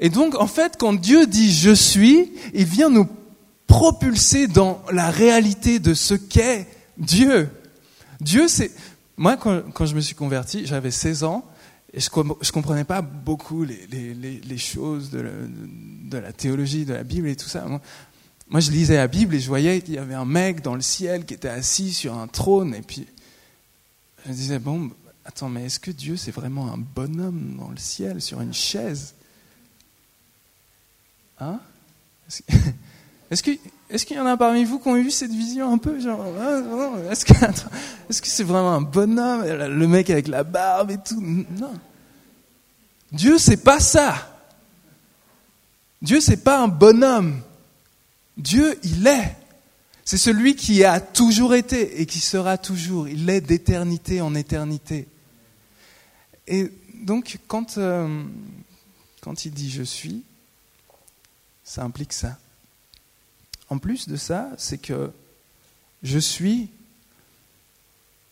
Et 0.00 0.08
donc, 0.08 0.34
en 0.34 0.46
fait, 0.46 0.76
quand 0.78 0.92
Dieu 0.92 1.26
dit 1.26 1.52
je 1.52 1.74
suis, 1.74 2.32
il 2.52 2.64
vient 2.64 2.90
nous 2.90 3.08
propulser 3.66 4.46
dans 4.46 4.82
la 4.92 5.10
réalité 5.10 5.78
de 5.78 5.94
ce 5.94 6.14
qu'est 6.14 6.66
Dieu. 6.98 7.48
Dieu, 8.20 8.48
c'est... 8.48 8.70
Moi, 9.16 9.36
quand, 9.36 9.86
je 9.86 9.94
me 9.94 10.00
suis 10.00 10.16
converti, 10.16 10.66
j'avais 10.66 10.90
16 10.90 11.22
ans, 11.22 11.44
et 11.92 12.00
je 12.00 12.08
ne 12.18 12.52
comprenais 12.52 12.84
pas 12.84 13.00
beaucoup 13.00 13.64
les, 13.64 14.58
choses 14.58 15.10
de 15.10 15.20
la, 15.20 15.30
de 15.30 16.18
la, 16.18 16.32
théologie, 16.32 16.84
de 16.84 16.94
la 16.94 17.04
Bible 17.04 17.28
et 17.28 17.36
tout 17.36 17.48
ça. 17.48 17.64
Moi, 17.64 17.80
moi, 18.48 18.60
je 18.60 18.70
lisais 18.70 18.96
la 18.96 19.08
Bible 19.08 19.34
et 19.34 19.40
je 19.40 19.48
voyais 19.48 19.80
qu'il 19.80 19.94
y 19.94 19.98
avait 19.98 20.14
un 20.14 20.26
mec 20.26 20.60
dans 20.60 20.74
le 20.74 20.80
ciel 20.80 21.24
qui 21.24 21.34
était 21.34 21.48
assis 21.48 21.92
sur 21.92 22.14
un 22.16 22.26
trône, 22.26 22.74
et 22.74 22.82
puis 22.82 23.06
je 24.26 24.32
disais, 24.32 24.58
bon, 24.58 24.90
attends, 25.24 25.48
mais 25.48 25.66
est-ce 25.66 25.80
que 25.80 25.90
Dieu, 25.90 26.16
c'est 26.16 26.30
vraiment 26.30 26.72
un 26.72 26.78
bonhomme 26.78 27.56
dans 27.58 27.70
le 27.70 27.76
ciel, 27.76 28.20
sur 28.20 28.40
une 28.40 28.54
chaise? 28.54 29.14
Hein? 31.40 31.60
Est-ce 33.30 33.42
qu'il 33.42 33.58
est 33.90 34.10
y 34.10 34.20
en 34.20 34.26
a 34.26 34.36
parmi 34.36 34.64
vous 34.64 34.78
qui 34.78 34.88
ont 34.88 34.96
eu 34.96 35.10
cette 35.10 35.30
vision 35.30 35.72
un 35.72 35.78
peu 35.78 35.98
genre 35.98 36.24
ah, 36.40 37.10
Est-ce 37.10 37.24
que 38.22 38.28
c'est 38.28 38.44
vraiment 38.44 38.74
un 38.74 38.80
bonhomme 38.80 39.44
Le 39.44 39.88
mec 39.88 40.10
avec 40.10 40.28
la 40.28 40.44
barbe 40.44 40.90
et 40.90 40.98
tout? 40.98 41.20
Non. 41.20 41.72
Dieu, 43.10 43.38
c'est 43.38 43.56
pas 43.56 43.80
ça. 43.80 44.14
Dieu, 46.02 46.20
c'est 46.20 46.44
pas 46.44 46.60
un 46.60 46.68
bonhomme. 46.68 47.40
Dieu, 48.36 48.78
il 48.82 49.06
est. 49.06 49.36
C'est 50.04 50.18
celui 50.18 50.54
qui 50.54 50.84
a 50.84 51.00
toujours 51.00 51.54
été 51.54 52.00
et 52.00 52.06
qui 52.06 52.20
sera 52.20 52.58
toujours. 52.58 53.08
Il 53.08 53.28
est 53.30 53.40
d'éternité 53.40 54.20
en 54.20 54.34
éternité. 54.34 55.08
Et 56.46 56.70
donc, 56.94 57.38
quand, 57.46 57.78
euh, 57.78 58.22
il 59.44 59.50
dit 59.52 59.70
je 59.70 59.82
suis, 59.82 60.22
ça 61.64 61.82
implique 61.84 62.12
ça. 62.12 62.38
En 63.70 63.78
plus 63.78 64.06
de 64.06 64.16
ça, 64.16 64.50
c'est 64.58 64.76
que 64.76 65.10
je 66.02 66.18
suis, 66.18 66.68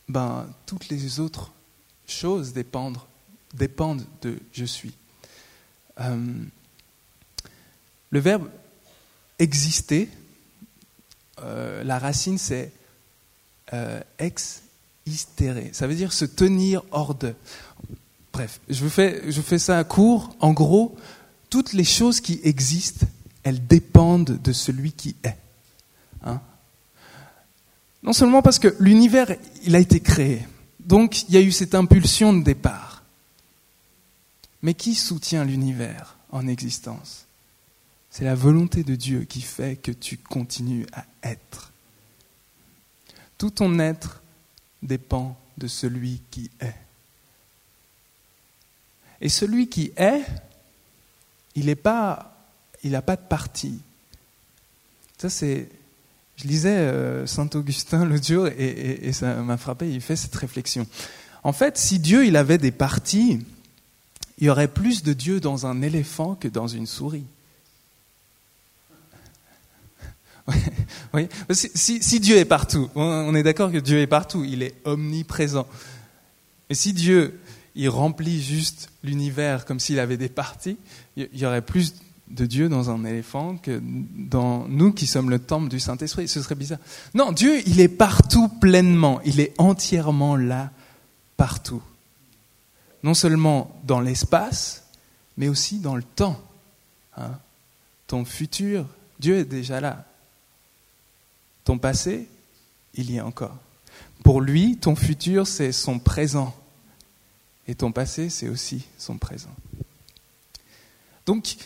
ben, 0.09 0.47
toutes 0.67 0.91
les 0.91 1.21
autres 1.21 1.53
choses 2.07 2.53
dépendent, 2.53 3.01
dépendent 3.55 4.05
de 4.21 4.39
je 4.53 4.67
suis. 4.67 4.93
Euh, 6.01 6.45
le 8.11 8.21
verbe 8.21 8.51
exister, 9.39 10.11
euh, 11.41 11.83
la 11.85 11.99
racine 11.99 12.39
c'est 12.39 12.73
euh, 13.73 14.01
ex 14.19 14.63
istéré. 15.07 15.71
Ça 15.73 15.87
veut 15.87 15.95
dire 15.95 16.13
se 16.13 16.25
tenir 16.25 16.83
hors 16.91 17.15
de. 17.15 17.35
Bref, 18.33 18.61
je 18.69 18.87
fais, 18.87 19.23
je 19.31 19.41
fais 19.41 19.59
ça 19.59 19.79
à 19.79 19.85
court. 19.85 20.35
En 20.41 20.53
gros, 20.53 20.97
toutes 21.51 21.73
les 21.73 21.85
choses 21.85 22.21
qui 22.21 22.41
existent 22.45 23.07
elles 23.43 23.67
dépendent 23.67 24.41
de 24.41 24.53
celui 24.53 24.93
qui 24.93 25.17
est. 25.25 25.37
Hein 26.25 26.41
non 28.03 28.13
seulement 28.13 28.43
parce 28.43 28.59
que 28.59 28.75
l'univers, 28.81 29.37
il 29.65 29.77
a 29.77 29.79
été 29.79 30.01
créé, 30.01 30.47
donc 30.81 31.23
il 31.29 31.35
y 31.35 31.37
a 31.37 31.41
eu 31.41 31.53
cette 31.53 31.75
impulsion 31.75 32.33
de 32.33 32.43
départ. 32.43 33.03
Mais 34.63 34.75
qui 34.75 34.95
soutient 34.95 35.45
l'univers 35.45 36.17
en 36.31 36.47
existence? 36.47 37.27
C'est 38.13 38.27
la 38.27 38.35
volonté 38.35 38.85
de 38.85 38.95
Dieu 38.95 39.25
qui 39.25 39.41
fait 39.41 39.77
que 39.77 39.91
tu 39.91 40.19
continues 40.19 40.87
à 40.93 41.07
être. 41.23 41.73
Tout 43.39 43.49
ton 43.49 43.79
être 43.79 44.21
dépend 44.83 45.41
de 45.57 45.67
celui 45.67 46.21
qui 46.31 46.51
est. 46.61 46.75
Et 49.23 49.31
celui 49.31 49.67
qui 49.71 49.93
est, 49.97 50.27
il 51.55 51.67
n'est 51.67 51.75
pas 51.75 52.37
n'a 52.85 53.01
pas 53.01 53.17
de 53.17 53.23
parti. 53.23 53.81
Ça, 55.17 55.31
c'est. 55.31 55.71
Je 56.37 56.47
lisais 56.47 56.77
euh, 56.77 57.27
Saint 57.27 57.49
Augustin 57.55 58.05
l'autre 58.05 58.27
jour 58.27 58.47
et, 58.47 59.11
ça 59.15 59.37
m'a 59.37 59.57
frappé. 59.57 59.91
Il 59.91 60.03
fait 60.03 60.17
cette 60.17 60.35
réflexion. 60.35 60.87
En 61.45 61.55
fait, 61.55 61.79
si 61.79 61.99
Dieu 61.99 62.27
il 62.27 62.37
avait 62.37 62.59
des 62.59 62.73
parties, 62.73 63.41
il 64.37 64.47
y 64.47 64.51
aurait 64.51 64.69
plus 64.69 65.03
de 65.03 65.15
Dieu 65.15 65.41
dans 65.41 65.65
un 65.65 65.81
éléphant 65.81 66.35
que 66.35 66.49
dans 66.49 66.69
une 66.69 66.87
souris. 66.87 67.25
Oui, 71.15 71.29
si, 71.51 72.21
Dieu 72.21 72.39
est 72.39 72.47
partout, 72.47 72.89
on 72.95 73.35
est 73.35 73.43
d'accord 73.43 73.71
que 73.71 73.77
Dieu 73.77 73.99
est 73.99 74.07
partout, 74.07 74.45
il 74.45 74.63
est 74.63 74.75
omniprésent. 74.85 75.67
Mais 76.71 76.75
si 76.75 76.95
Dieu, 76.95 77.39
il 77.75 77.91
remplit 77.91 78.43
juste 78.43 78.89
l'univers 79.05 79.67
comme 79.67 79.79
s'il 79.79 79.99
avait 79.99 80.17
des 80.17 80.31
parties, 80.31 80.79
il 81.17 81.29
y 81.35 81.45
aurait 81.45 81.61
plus 81.61 81.95
de 82.33 82.47
Dieu 82.47 82.69
dans 82.69 82.91
un 82.91 83.05
éléphant 83.05 83.57
que 83.57 83.81
dans 83.83 84.67
nous 84.69 84.93
qui 84.93 85.07
sommes 85.07 85.29
le 85.29 85.39
temple 85.39 85.69
du 85.69 85.79
Saint-Esprit. 85.79 86.29
Ce 86.29 86.41
serait 86.43 86.55
bizarre. 86.55 86.79
Non, 87.15 87.33
Dieu, 87.33 87.61
il 87.67 87.81
est 87.81 87.89
partout 87.89 88.49
pleinement. 88.49 89.21
Il 89.25 89.41
est 89.41 89.53
entièrement 89.59 90.37
là, 90.37 90.71
partout. 91.37 91.83
Non 93.03 93.15
seulement 93.15 93.79
dans 93.85 94.01
l'espace, 94.01 94.85
mais 95.37 95.49
aussi 95.49 95.79
dans 95.79 95.97
le 95.97 96.03
temps. 96.03 96.41
Hein. 97.17 97.33
Ton 98.07 98.25
futur, 98.25 98.87
Dieu 99.21 99.39
est 99.39 99.45
déjà 99.45 99.81
là. 99.81 100.07
Ton 101.65 101.79
passé, 101.79 102.29
il 102.95 103.11
y 103.11 103.17
est 103.17 103.21
encore. 103.21 103.57
Pour 104.25 104.41
lui, 104.41 104.77
ton 104.77 104.95
futur, 104.95 105.47
c'est 105.47 105.73
son 105.73 105.99
présent. 105.99 106.55
Et 107.69 107.75
ton 107.75 107.93
passé, 107.93 108.31
c'est 108.31 108.49
aussi 108.49 108.87
son 108.99 109.19
présent. 109.19 109.55
Donc, 111.27 111.57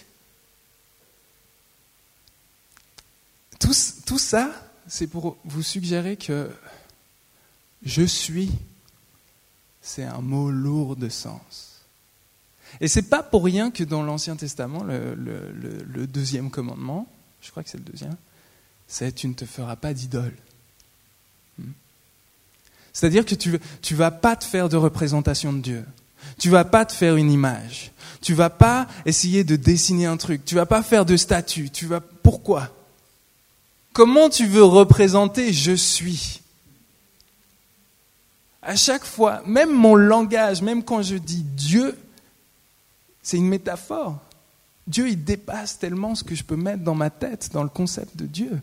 Tout, 4.07 4.19
ça, 4.19 4.53
c'est 4.87 5.09
pour 5.09 5.37
vous 5.45 5.62
suggérer 5.62 6.17
que 6.17 6.50
je 7.83 8.03
suis, 8.03 8.50
c'est 9.83 10.05
un 10.05 10.21
mot 10.21 10.50
lourd 10.50 10.95
de 10.95 11.09
sens. 11.09 11.83
Et 12.81 12.88
c'est 12.88 13.09
pas 13.09 13.23
pour 13.23 13.45
rien 13.45 13.71
que 13.71 13.83
dans 13.83 14.03
l'Ancien 14.03 14.37
Testament, 14.37 14.85
le, 14.85 16.07
deuxième 16.07 16.50
commandement, 16.50 17.09
je 17.41 17.50
crois 17.50 17.62
que 17.62 17.71
c'est 17.71 17.79
le 17.79 17.85
deuxième, 17.85 18.17
c'est 18.88 19.12
tu 19.12 19.28
ne 19.28 19.35
te 19.35 19.45
feras 19.45 19.76
pas 19.76 19.95
d'idole. 19.95 20.35
Hmm? 21.59 21.73
C'est-à-dire 22.93 23.25
que 23.25 23.35
tu 23.35 23.50
ne 23.50 23.97
vas 23.97 24.11
pas 24.11 24.37
te 24.37 24.45
faire 24.45 24.69
de 24.69 24.76
représentation 24.76 25.52
de 25.52 25.61
Dieu. 25.61 25.85
Tu 26.38 26.50
vas 26.50 26.64
pas 26.64 26.85
te 26.85 26.93
faire 26.93 27.16
une 27.16 27.31
image. 27.31 27.93
Tu 28.21 28.35
vas 28.35 28.50
pas 28.50 28.87
essayer 29.05 29.45
de 29.45 29.57
dessiner 29.57 30.07
un 30.07 30.16
truc. 30.16 30.45
Tu 30.45 30.55
vas 30.55 30.66
pas 30.66 30.83
faire 30.83 31.05
de 31.05 31.16
statue. 31.16 31.71
Tu 31.71 31.87
vas 31.87 32.00
pourquoi? 32.00 32.71
Comment 33.93 34.28
tu 34.28 34.47
veux 34.47 34.64
représenter 34.64 35.52
je 35.52 35.73
suis? 35.73 36.43
À 38.61 38.76
chaque 38.76 39.05
fois, 39.05 39.43
même 39.47 39.73
mon 39.73 39.95
langage, 39.95 40.61
même 40.61 40.83
quand 40.83 41.02
je 41.02 41.16
dis 41.16 41.43
Dieu, 41.43 41.97
c'est 43.23 43.37
une 43.37 43.49
métaphore. 43.49 44.19
Dieu, 44.87 45.09
il 45.09 45.25
dépasse 45.25 45.78
tellement 45.78 46.14
ce 46.14 46.25
que 46.25 46.35
je 46.35 46.45
peux 46.45 46.57
mettre 46.57 46.83
dans 46.83 46.95
ma 46.95 47.11
tête, 47.11 47.50
dans 47.52 47.62
le 47.62 47.69
concept 47.69 48.16
de 48.16 48.26
Dieu. 48.26 48.61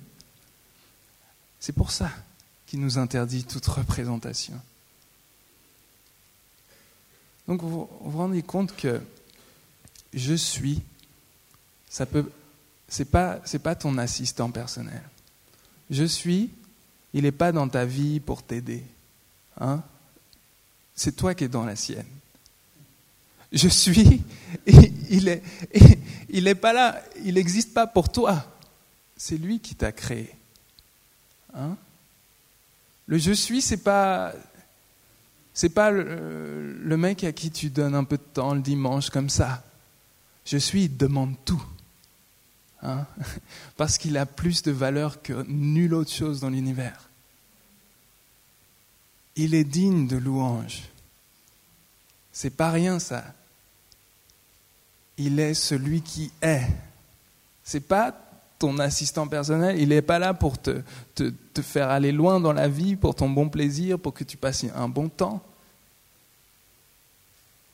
C'est 1.63 1.71
pour 1.71 1.91
ça 1.91 2.11
qu'il 2.67 2.81
nous 2.81 2.97
interdit 2.97 3.45
toute 3.45 3.65
représentation. 3.67 4.59
Donc 7.47 7.61
vous 7.61 7.87
vous 8.01 8.17
rendez 8.17 8.41
compte 8.41 8.75
que 8.75 8.99
je 10.13 10.33
suis, 10.33 10.81
ça 11.89 12.05
peut, 12.05 12.29
c'est 12.89 13.05
pas, 13.05 13.39
c'est 13.45 13.59
pas 13.59 13.75
ton 13.75 13.97
assistant 13.97 14.51
personnel 14.51 15.01
je 15.89 16.03
suis, 16.03 16.49
il 17.13 17.23
n'est 17.23 17.31
pas 17.31 17.53
dans 17.53 17.69
ta 17.69 17.85
vie 17.85 18.19
pour 18.19 18.43
t'aider. 18.43 18.83
Hein 19.57 19.81
C'est 20.95 21.15
toi 21.15 21.33
qui 21.33 21.45
es 21.45 21.47
dans 21.47 21.63
la 21.63 21.77
sienne. 21.77 22.05
Je 23.53 23.69
suis, 23.69 24.21
il 24.65 25.23
n'est 25.23 25.41
il 26.27 26.55
pas 26.57 26.73
là, 26.73 27.01
il 27.23 27.35
n'existe 27.35 27.73
pas 27.73 27.87
pour 27.87 28.11
toi. 28.11 28.53
C'est 29.15 29.37
lui 29.37 29.61
qui 29.61 29.75
t'a 29.75 29.93
créé. 29.93 30.35
Hein? 31.55 31.75
Le 33.07 33.17
je 33.17 33.31
suis, 33.31 33.61
c'est 33.61 33.83
pas 33.83 34.33
c'est 35.53 35.69
pas 35.69 35.91
le, 35.91 36.97
mec 36.97 37.23
à 37.23 37.31
qui 37.31 37.51
tu 37.51 37.69
donnes 37.69 37.93
un 37.93 38.03
peu 38.03 38.17
de 38.17 38.23
temps 38.23 38.55
le 38.55 38.61
dimanche 38.61 39.09
comme 39.09 39.29
ça. 39.29 39.63
Je 40.45 40.57
suis, 40.57 40.85
il 40.85 40.97
demande 40.97 41.35
tout. 41.45 41.63
Hein, 42.81 43.05
parce 43.77 43.97
qu'il 43.97 44.17
a 44.17 44.25
plus 44.25 44.63
de 44.63 44.71
valeur 44.71 45.21
que 45.21 45.45
nulle 45.47 45.93
autre 45.93 46.11
chose 46.11 46.39
dans 46.39 46.49
l'univers. 46.49 47.07
Il 49.35 49.53
est 49.53 49.63
digne 49.63 50.07
de 50.07 50.17
louange. 50.17 50.83
C'est 52.31 52.49
pas 52.49 52.71
rien 52.71 52.99
ça. 52.99 53.23
Il 55.17 55.39
est 55.39 55.53
celui 55.53 56.01
qui 56.01 56.31
est. 56.41 56.67
C'est 57.63 57.87
pas 57.87 58.11
ton 58.63 58.79
assistant 58.79 59.27
personnel, 59.27 59.77
il 59.77 59.89
n'est 59.89 60.01
pas 60.01 60.19
là 60.19 60.33
pour 60.33 60.57
te, 60.57 60.81
te, 61.15 61.33
te, 61.53 61.61
faire 61.61 61.89
aller 61.89 62.13
loin 62.13 62.39
dans 62.39 62.53
la 62.53 62.69
vie, 62.69 62.95
pour 62.95 63.13
ton 63.13 63.29
bon 63.29 63.49
plaisir, 63.49 63.99
pour 63.99 64.13
que 64.13 64.23
tu 64.23 64.37
passes 64.37 64.65
un 64.73 64.87
bon 64.87 65.09
temps. 65.09 65.43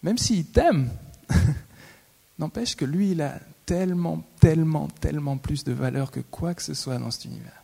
même 0.02 0.18
s'il 0.18 0.46
t'aime, 0.46 0.90
n'empêche 2.40 2.76
que 2.76 2.86
lui, 2.86 3.12
il 3.12 3.22
a 3.22 3.40
tellement, 3.68 4.24
tellement, 4.40 4.88
tellement 4.88 5.38
plus 5.38 5.64
de 5.64 5.74
valeur 5.74 6.10
que 6.10 6.22
quoi 6.22 6.56
que 6.56 6.64
ce 6.64 6.74
soit 6.74 6.98
dans 6.98 7.12
cet 7.12 7.26
univers. 7.26 7.64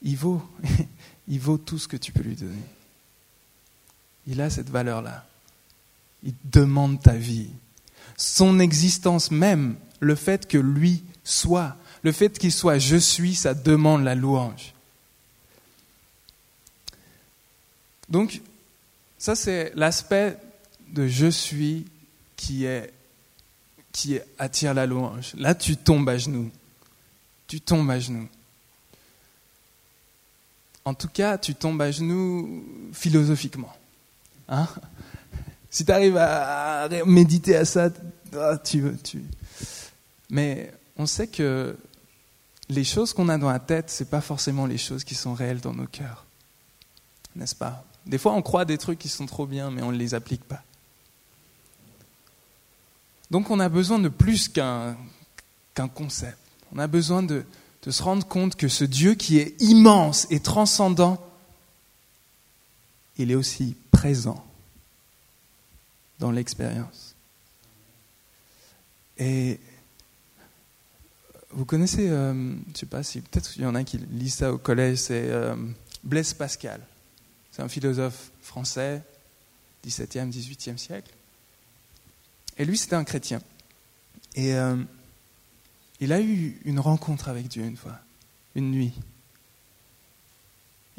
Il 0.00 0.16
vaut, 0.16 0.40
il 1.28 1.40
vaut 1.40 1.58
tout 1.58 1.78
ce 1.78 1.86
que 1.86 1.98
tu 1.98 2.10
peux 2.10 2.22
lui 2.22 2.36
donner. 2.36 2.64
Il 4.26 4.40
a 4.40 4.48
cette 4.48 4.70
valeur-là. 4.70 5.26
Il 6.22 6.32
demande 6.50 7.02
ta 7.02 7.16
vie. 7.16 7.50
Son 8.16 8.60
existence 8.60 9.30
même, 9.30 9.76
le 10.00 10.14
fait 10.14 10.48
que 10.48 10.56
lui 10.56 11.04
soit, 11.22 11.76
le 12.04 12.12
fait 12.12 12.38
qu'il 12.38 12.52
soit 12.52 12.78
je 12.78 12.96
suis, 12.96 13.34
ça 13.34 13.54
demande 13.54 14.04
la 14.04 14.14
louange. 14.14 14.74
Donc, 18.08 18.40
ça 19.18 19.34
c'est 19.34 19.72
l'aspect 19.74 20.36
de 20.90 21.08
je 21.08 21.26
suis 21.26 21.86
qui 22.36 22.66
est 22.66 22.92
qui 23.90 24.18
attire 24.38 24.74
la 24.74 24.86
louange. 24.86 25.34
Là, 25.36 25.54
tu 25.54 25.76
tombes 25.76 26.08
à 26.08 26.18
genoux. 26.18 26.50
Tu 27.46 27.60
tombes 27.60 27.90
à 27.90 28.00
genoux. 28.00 28.28
En 30.84 30.94
tout 30.94 31.08
cas, 31.08 31.38
tu 31.38 31.54
tombes 31.54 31.80
à 31.80 31.90
genoux 31.90 32.64
philosophiquement. 32.92 33.72
Hein 34.48 34.68
si 35.70 35.84
tu 35.84 35.92
arrives 35.92 36.16
à 36.16 36.88
méditer 37.06 37.56
à 37.56 37.64
ça, 37.64 37.88
ah, 38.36 38.58
tu 38.58 38.80
veux. 38.80 38.96
Tu... 38.96 39.22
Mais 40.28 40.72
on 40.96 41.06
sait 41.06 41.28
que 41.28 41.76
les 42.68 42.84
choses 42.84 43.12
qu'on 43.12 43.28
a 43.28 43.38
dans 43.38 43.50
la 43.50 43.58
tête, 43.58 43.90
ce 43.90 44.04
pas 44.04 44.20
forcément 44.20 44.66
les 44.66 44.78
choses 44.78 45.04
qui 45.04 45.14
sont 45.14 45.34
réelles 45.34 45.60
dans 45.60 45.74
nos 45.74 45.86
cœurs. 45.86 46.24
N'est-ce 47.36 47.54
pas? 47.54 47.84
Des 48.06 48.18
fois, 48.18 48.32
on 48.32 48.42
croit 48.42 48.64
des 48.64 48.78
trucs 48.78 48.98
qui 48.98 49.08
sont 49.08 49.26
trop 49.26 49.46
bien, 49.46 49.70
mais 49.70 49.82
on 49.82 49.92
ne 49.92 49.96
les 49.96 50.14
applique 50.14 50.44
pas. 50.44 50.62
Donc 53.30 53.50
on 53.50 53.58
a 53.58 53.68
besoin 53.68 53.98
de 53.98 54.08
plus 54.08 54.48
qu'un 54.48 54.96
concept. 55.94 56.38
On 56.72 56.78
a 56.78 56.86
besoin 56.86 57.22
de, 57.22 57.44
de 57.82 57.90
se 57.90 58.02
rendre 58.02 58.26
compte 58.26 58.56
que 58.56 58.68
ce 58.68 58.84
Dieu 58.84 59.14
qui 59.14 59.38
est 59.38 59.60
immense 59.60 60.26
et 60.30 60.40
transcendant, 60.40 61.24
il 63.16 63.30
est 63.30 63.34
aussi 63.34 63.76
présent 63.90 64.44
dans 66.18 66.30
l'expérience. 66.30 67.14
Et 69.18 69.60
vous 71.54 71.64
connaissez, 71.64 72.08
euh, 72.08 72.32
je 72.32 72.38
ne 72.38 72.74
sais 72.74 72.86
pas 72.86 73.02
si 73.02 73.20
peut-être 73.20 73.56
il 73.56 73.62
y 73.62 73.66
en 73.66 73.74
a 73.74 73.84
qui 73.84 73.98
lisent 73.98 74.34
ça 74.34 74.52
au 74.52 74.58
collège, 74.58 74.98
c'est 74.98 75.30
euh, 75.30 75.54
Blaise 76.02 76.34
Pascal. 76.34 76.80
C'est 77.52 77.62
un 77.62 77.68
philosophe 77.68 78.32
français, 78.42 79.02
17e, 79.86 80.30
18e 80.30 80.76
siècle. 80.76 81.12
Et 82.58 82.64
lui, 82.64 82.76
c'était 82.76 82.96
un 82.96 83.04
chrétien. 83.04 83.40
Et 84.34 84.54
euh, 84.54 84.76
il 86.00 86.12
a 86.12 86.20
eu 86.20 86.60
une 86.64 86.80
rencontre 86.80 87.28
avec 87.28 87.46
Dieu 87.46 87.62
une 87.62 87.76
fois, 87.76 87.98
une 88.56 88.72
nuit. 88.72 88.92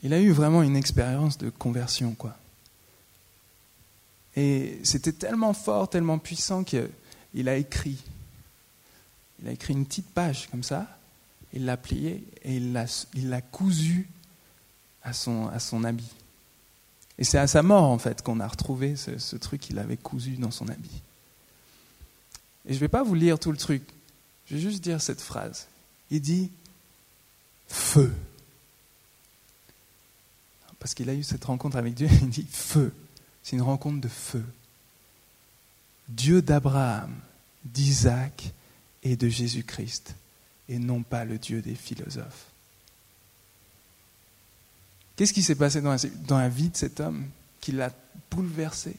Il 0.04 0.14
a 0.14 0.22
eu 0.22 0.32
vraiment 0.32 0.64
une 0.64 0.78
expérience 0.78 1.38
de 1.38 1.50
conversion, 1.50 2.14
quoi. 2.14 2.38
Et 4.38 4.80
c'était 4.84 5.14
tellement 5.14 5.54
fort, 5.54 5.90
tellement 5.90 6.18
puissant 6.18 6.64
qu'il 6.64 7.50
a 7.50 7.56
écrit. 7.56 8.02
Il 9.42 9.48
a 9.48 9.52
écrit 9.52 9.74
une 9.74 9.86
petite 9.86 10.10
page 10.10 10.48
comme 10.50 10.64
ça, 10.64 10.88
il 11.54 11.66
l'a 11.66 11.78
pliée 11.78 12.24
et 12.44 12.58
il 12.58 12.74
l'a 12.74 13.42
cousu 13.42 14.08
à 15.04 15.14
son, 15.14 15.48
à 15.48 15.60
son 15.60 15.84
habit. 15.84 16.12
Et 17.18 17.24
c'est 17.24 17.38
à 17.38 17.48
sa 17.48 17.64
mort, 17.64 17.86
en 17.86 17.98
fait, 17.98 18.22
qu'on 18.22 18.40
a 18.40 18.48
retrouvé 18.48 18.96
ce, 18.96 19.18
ce 19.18 19.36
truc 19.38 19.62
qu'il 19.62 19.80
avait 19.80 19.98
cousu 19.98 20.32
dans 20.32 20.52
son 20.52 20.68
habit. 20.68 21.02
Et 22.66 22.70
je 22.70 22.76
ne 22.76 22.80
vais 22.80 22.88
pas 22.90 23.04
vous 23.04 23.14
lire 23.14 23.40
tout 23.40 23.52
le 23.52 23.58
truc. 23.58 23.84
Je 24.48 24.56
vais 24.56 24.62
juste 24.62 24.84
dire 24.84 25.02
cette 25.02 25.22
phrase. 25.22 25.68
Il 26.12 26.22
dit 26.22 26.52
feu. 27.68 28.14
Parce 30.80 30.94
qu'il 30.94 31.10
a 31.10 31.14
eu 31.14 31.24
cette 31.24 31.46
rencontre 31.46 31.78
avec 31.78 31.94
Dieu, 31.94 32.08
il 32.22 32.30
dit 32.30 32.48
feu. 32.50 32.94
C'est 33.44 33.56
une 33.56 33.62
rencontre 33.62 34.02
de 34.02 34.08
feu. 34.08 34.44
Dieu 36.10 36.42
d'Abraham, 36.42 37.16
d'Isaac 37.64 38.52
et 39.06 39.16
de 39.16 39.30
Jésus-Christ, 39.30 40.16
et 40.68 40.80
non 40.80 41.04
pas 41.04 41.24
le 41.24 41.38
Dieu 41.38 41.62
des 41.62 41.76
philosophes. 41.76 42.48
Qu'est-ce 45.16 45.32
qui 45.32 45.44
s'est 45.44 45.56
passé 45.56 45.82
dans 45.82 45.96
la, 46.38 46.50
vie 46.50 46.70
de 46.70 46.76
cet 46.76 47.00
homme 47.00 47.26
qui 47.62 47.72
l'a 47.72 47.92
bouleversé? 48.32 48.98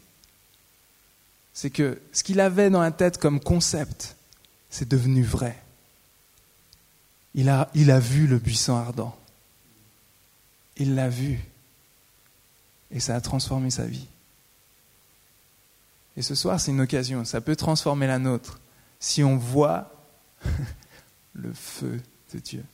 C'est 1.53 1.71
que 1.71 2.01
ce 2.12 2.23
qu'il 2.23 2.40
avait 2.40 2.71
dans 2.71 2.81
la 2.81 2.92
tête 2.92 3.19
comme 3.19 3.40
concept, 3.40 4.16
c'est 4.71 4.88
devenu 4.88 5.23
vrai. 5.23 5.61
Il 7.35 7.51
a 7.51 8.01
vu 8.01 8.27
le 8.27 8.38
buisson 8.38 8.77
ardent. 8.77 9.14
Il 10.79 10.95
l'a 10.95 11.09
vu. 11.11 11.40
Et 12.90 13.01
ça 13.01 13.16
a 13.16 13.21
transformé 13.21 13.71
sa 13.71 13.85
vie. 13.85 14.07
Et 16.16 16.23
ce 16.23 16.35
soir, 16.35 16.61
c'est 16.61 16.71
une 16.71 16.81
occasion. 16.81 17.25
Ça 17.25 17.42
peut 17.42 17.57
transformer 17.57 18.07
la 18.07 18.19
nôtre 18.19 18.61
si 19.01 19.23
on 19.23 19.37
voit 19.37 19.96
le 21.35 21.53
feu 21.53 22.01
de 22.35 22.38
Dieu. 22.38 22.64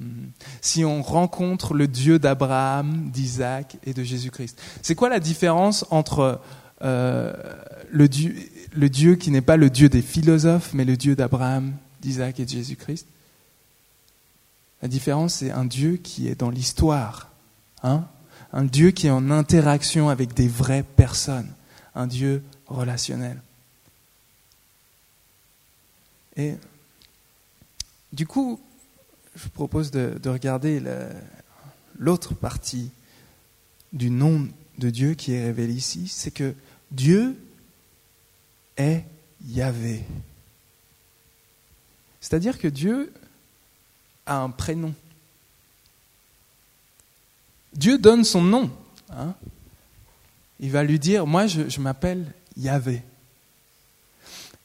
Mhm. 0.00 0.30
Si 0.60 0.84
on 0.84 1.02
rencontre 1.02 1.74
le 1.74 1.86
Dieu 1.86 2.18
d'Abraham, 2.18 3.10
d'Isaac 3.10 3.76
et 3.84 3.94
de 3.94 4.02
Jésus-Christ. 4.02 4.58
C'est 4.82 4.94
quoi 4.94 5.08
la 5.08 5.20
différence 5.20 5.84
entre 5.90 6.40
euh, 6.82 7.32
le, 7.90 8.08
Dieu, 8.08 8.34
le 8.72 8.88
Dieu 8.88 9.16
qui 9.16 9.30
n'est 9.30 9.42
pas 9.42 9.56
le 9.56 9.70
Dieu 9.70 9.88
des 9.88 10.02
philosophes, 10.02 10.72
mais 10.72 10.84
le 10.84 10.96
Dieu 10.96 11.14
d'Abraham, 11.14 11.74
d'Isaac 12.00 12.40
et 12.40 12.44
de 12.44 12.50
Jésus-Christ? 12.50 13.06
La 14.82 14.88
différence, 14.88 15.34
c'est 15.34 15.50
un 15.50 15.66
Dieu 15.66 15.96
qui 15.96 16.28
est 16.28 16.40
dans 16.40 16.50
l'histoire, 16.50 17.30
hein? 17.82 18.06
Un 18.52 18.64
Dieu 18.64 18.90
qui 18.90 19.06
est 19.06 19.10
en 19.10 19.30
interaction 19.30 20.08
avec 20.08 20.34
des 20.34 20.48
vraies 20.48 20.82
personnes, 20.82 21.52
un 21.94 22.08
Dieu 22.08 22.42
relationnel. 22.66 23.40
Et 26.36 26.54
du 28.12 28.26
coup, 28.26 28.60
je 29.36 29.44
vous 29.44 29.50
propose 29.50 29.90
de, 29.90 30.18
de 30.22 30.28
regarder 30.28 30.82
l'autre 31.98 32.34
partie 32.34 32.90
du 33.92 34.10
nom 34.10 34.48
de 34.78 34.90
Dieu 34.90 35.14
qui 35.14 35.32
est 35.32 35.44
révélé 35.44 35.74
ici, 35.74 36.08
c'est 36.08 36.30
que 36.30 36.54
Dieu 36.90 37.36
est 38.76 39.04
Yahvé. 39.46 40.04
C'est-à-dire 42.20 42.58
que 42.58 42.68
Dieu 42.68 43.12
a 44.26 44.38
un 44.38 44.50
prénom. 44.50 44.94
Dieu 47.74 47.98
donne 47.98 48.24
son 48.24 48.42
nom. 48.42 48.70
Hein. 49.10 49.34
Il 50.58 50.70
va 50.70 50.82
lui 50.82 50.98
dire, 50.98 51.26
moi 51.26 51.46
je, 51.46 51.80
m'appelle 51.80 52.32
Yahvé. 52.56 53.02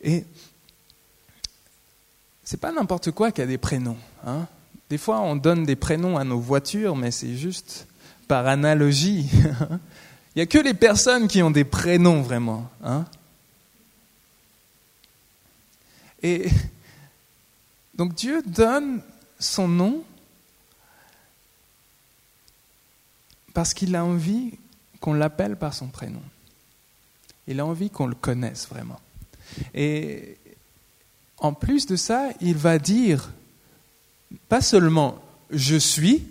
Et 0.02 0.26
c'est 2.46 2.60
pas 2.60 2.72
n'importe 2.72 3.12
quoi 3.12 3.32
qui 3.32 3.42
a 3.42 3.48
des 3.48 3.58
prénoms. 3.58 3.98
Hein. 4.26 4.48
Des 4.90 5.00
fois, 5.00 5.20
on 5.22 5.36
donne 5.36 5.66
des 5.66 5.76
prénoms 5.76 6.18
à 6.18 6.24
nos 6.24 6.40
voitures, 6.40 6.96
mais 6.96 7.10
c'est 7.10 7.36
juste 7.36 7.88
par 8.28 8.46
analogie. 8.46 9.30
Il 10.36 10.40
n'y 10.40 10.42
a 10.44 10.46
que 10.46 10.60
les 10.60 10.76
personnes 10.76 11.28
qui 11.28 11.42
ont 11.42 11.50
des 11.50 11.64
prénoms 11.64 12.22
vraiment. 12.22 12.70
Hein 12.84 13.06
Et 16.22 16.48
donc 17.96 18.14
Dieu 18.14 18.44
donne 18.46 19.02
son 19.40 19.68
nom 19.68 20.04
parce 23.54 23.74
qu'il 23.74 23.96
a 23.96 24.04
envie 24.04 24.58
qu'on 25.00 25.14
l'appelle 25.14 25.56
par 25.56 25.74
son 25.74 25.88
prénom. 25.88 26.22
Il 27.48 27.60
a 27.60 27.66
envie 27.66 27.90
qu'on 27.90 28.08
le 28.08 28.16
connaisse 28.16 28.68
vraiment. 28.68 29.00
Et 29.74 30.38
en 31.38 31.54
plus 31.54 31.86
de 31.86 31.96
ça, 31.96 32.30
il 32.42 32.56
va 32.56 32.80
dire 32.80 33.32
pas 34.50 34.62
seulement 34.62 35.22
je 35.50 35.76
suis, 35.76 36.24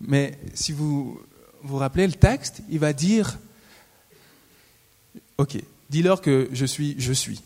mais 0.00 0.38
si 0.54 0.72
vous 0.72 1.20
vous 1.62 1.76
rappelez 1.76 2.06
le 2.06 2.12
texte, 2.12 2.62
il 2.68 2.78
va 2.78 2.92
dire, 2.92 3.38
ok, 5.38 5.58
dis-leur 5.90 6.20
que 6.20 6.48
je 6.52 6.66
suis, 6.66 6.94
je 6.98 7.12
suis. 7.12 7.42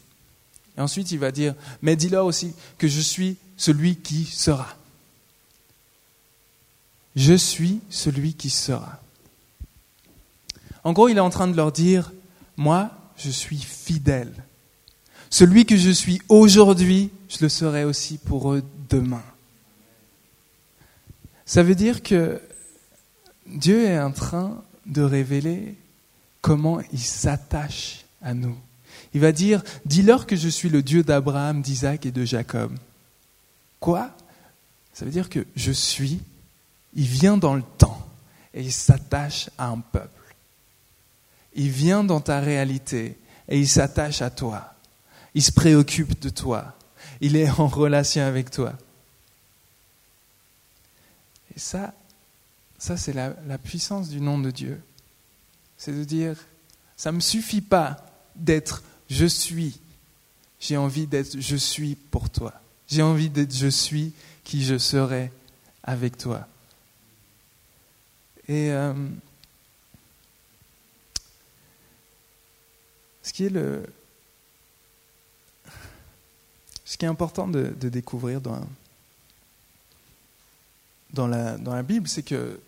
Et 0.76 0.80
ensuite, 0.80 1.10
il 1.10 1.18
va 1.18 1.32
dire, 1.32 1.54
mais 1.82 1.96
dis-leur 1.96 2.24
aussi 2.24 2.52
que 2.78 2.88
je 2.88 3.00
suis 3.00 3.36
celui 3.56 3.96
qui 3.96 4.24
sera. 4.24 4.76
Je 7.16 7.34
suis 7.34 7.80
celui 7.90 8.34
qui 8.34 8.50
sera. 8.50 9.00
En 10.84 10.92
gros, 10.92 11.08
il 11.08 11.16
est 11.16 11.20
en 11.20 11.30
train 11.30 11.48
de 11.48 11.56
leur 11.56 11.72
dire, 11.72 12.12
moi, 12.56 12.90
je 13.16 13.30
suis 13.30 13.58
fidèle. 13.58 14.32
Celui 15.30 15.64
que 15.64 15.76
je 15.76 15.90
suis 15.90 16.20
aujourd'hui, 16.28 17.10
je 17.28 17.38
le 17.40 17.48
serai 17.48 17.84
aussi 17.84 18.18
pour 18.18 18.52
eux 18.52 18.64
demain. 18.88 19.22
Ça 21.46 21.62
veut 21.62 21.76
dire 21.76 22.02
que 22.02 22.40
Dieu 23.46 23.84
est 23.84 23.98
en 23.98 24.10
train 24.10 24.62
de 24.86 25.02
révéler 25.02 25.76
comment 26.40 26.80
il 26.92 27.00
s'attache 27.00 28.04
à 28.22 28.34
nous. 28.34 28.56
Il 29.14 29.20
va 29.20 29.32
dire, 29.32 29.62
dis-leur 29.84 30.26
que 30.26 30.36
je 30.36 30.48
suis 30.48 30.68
le 30.68 30.82
Dieu 30.82 31.02
d'Abraham, 31.02 31.62
d'Isaac 31.62 32.06
et 32.06 32.12
de 32.12 32.24
Jacob. 32.24 32.72
Quoi? 33.78 34.10
Ça 34.92 35.04
veut 35.04 35.10
dire 35.10 35.28
que 35.28 35.46
je 35.56 35.72
suis, 35.72 36.20
il 36.94 37.06
vient 37.06 37.36
dans 37.36 37.54
le 37.54 37.62
temps 37.78 38.06
et 38.52 38.62
il 38.62 38.72
s'attache 38.72 39.48
à 39.58 39.68
un 39.68 39.78
peuple. 39.78 40.08
Il 41.54 41.70
vient 41.70 42.04
dans 42.04 42.20
ta 42.20 42.40
réalité 42.40 43.16
et 43.48 43.58
il 43.58 43.68
s'attache 43.68 44.22
à 44.22 44.30
toi. 44.30 44.74
Il 45.34 45.42
se 45.42 45.52
préoccupe 45.52 46.20
de 46.20 46.28
toi. 46.28 46.76
Il 47.20 47.36
est 47.36 47.50
en 47.50 47.68
relation 47.68 48.22
avec 48.22 48.50
toi. 48.50 48.72
Et 51.54 51.58
ça, 51.58 51.92
ça 52.78 52.96
c'est 52.96 53.12
la, 53.12 53.34
la 53.46 53.58
puissance 53.58 54.08
du 54.08 54.20
nom 54.20 54.38
de 54.38 54.50
Dieu. 54.50 54.80
C'est 55.76 55.92
de 55.92 56.04
dire, 56.04 56.36
ça 56.96 57.10
ne 57.10 57.16
me 57.16 57.20
suffit 57.20 57.60
pas 57.62 58.04
d'être 58.36 58.82
je 59.08 59.26
suis. 59.26 59.78
J'ai 60.60 60.76
envie 60.76 61.06
d'être 61.06 61.40
je 61.40 61.56
suis 61.56 61.94
pour 61.94 62.30
toi. 62.30 62.54
J'ai 62.88 63.02
envie 63.02 63.30
d'être 63.30 63.54
je 63.54 63.68
suis 63.68 64.12
qui 64.44 64.64
je 64.64 64.78
serai 64.78 65.30
avec 65.82 66.18
toi. 66.18 66.46
Et 68.48 68.70
euh, 68.72 68.92
ce 73.22 73.32
qui 73.32 73.44
est 73.44 73.50
le 73.50 73.84
ce 76.90 76.96
qui 76.96 77.04
est 77.04 77.08
important 77.08 77.46
de, 77.46 77.88
découvrir 77.88 78.40
dans, 78.40 78.66
dans, 81.12 81.28
la, 81.28 81.56
dans 81.56 81.72
la 81.72 81.84
Bible, 81.84 82.08
c'est 82.08 82.24
que 82.24 82.58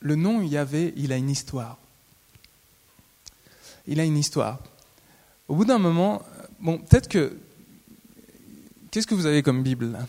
le 0.00 0.14
nom 0.14 0.40
Yahvé, 0.40 0.94
il 0.96 1.12
a 1.12 1.18
une 1.18 1.28
histoire. 1.28 1.76
Il 3.86 4.00
a 4.00 4.04
une 4.04 4.16
histoire. 4.16 4.58
Au 5.48 5.54
bout 5.54 5.66
d'un 5.66 5.76
moment, 5.76 6.22
bon, 6.60 6.78
peut-être 6.78 7.08
que. 7.08 7.36
Qu'est-ce 8.90 9.06
que 9.06 9.14
vous 9.14 9.26
avez 9.26 9.42
comme 9.42 9.62
Bible 9.62 9.92
là? 9.92 10.06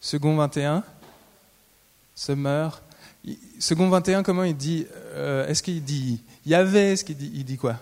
Second 0.00 0.36
21 0.36 0.82
Summer. 2.14 2.80
Second 3.58 3.90
21, 3.90 4.22
comment 4.22 4.44
il 4.44 4.56
dit 4.56 4.86
euh, 5.12 5.46
Est-ce 5.48 5.62
qu'il 5.62 5.84
dit 5.84 6.22
Yahvé 6.46 6.92
Est-ce 6.92 7.04
qu'il 7.04 7.18
dit, 7.18 7.30
il 7.34 7.44
dit 7.44 7.58
quoi? 7.58 7.78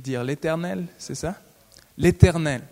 Dire 0.00 0.24
l'éternel, 0.24 0.86
c'est 0.98 1.14
ça? 1.14 1.36
L'éternel. 1.98 2.62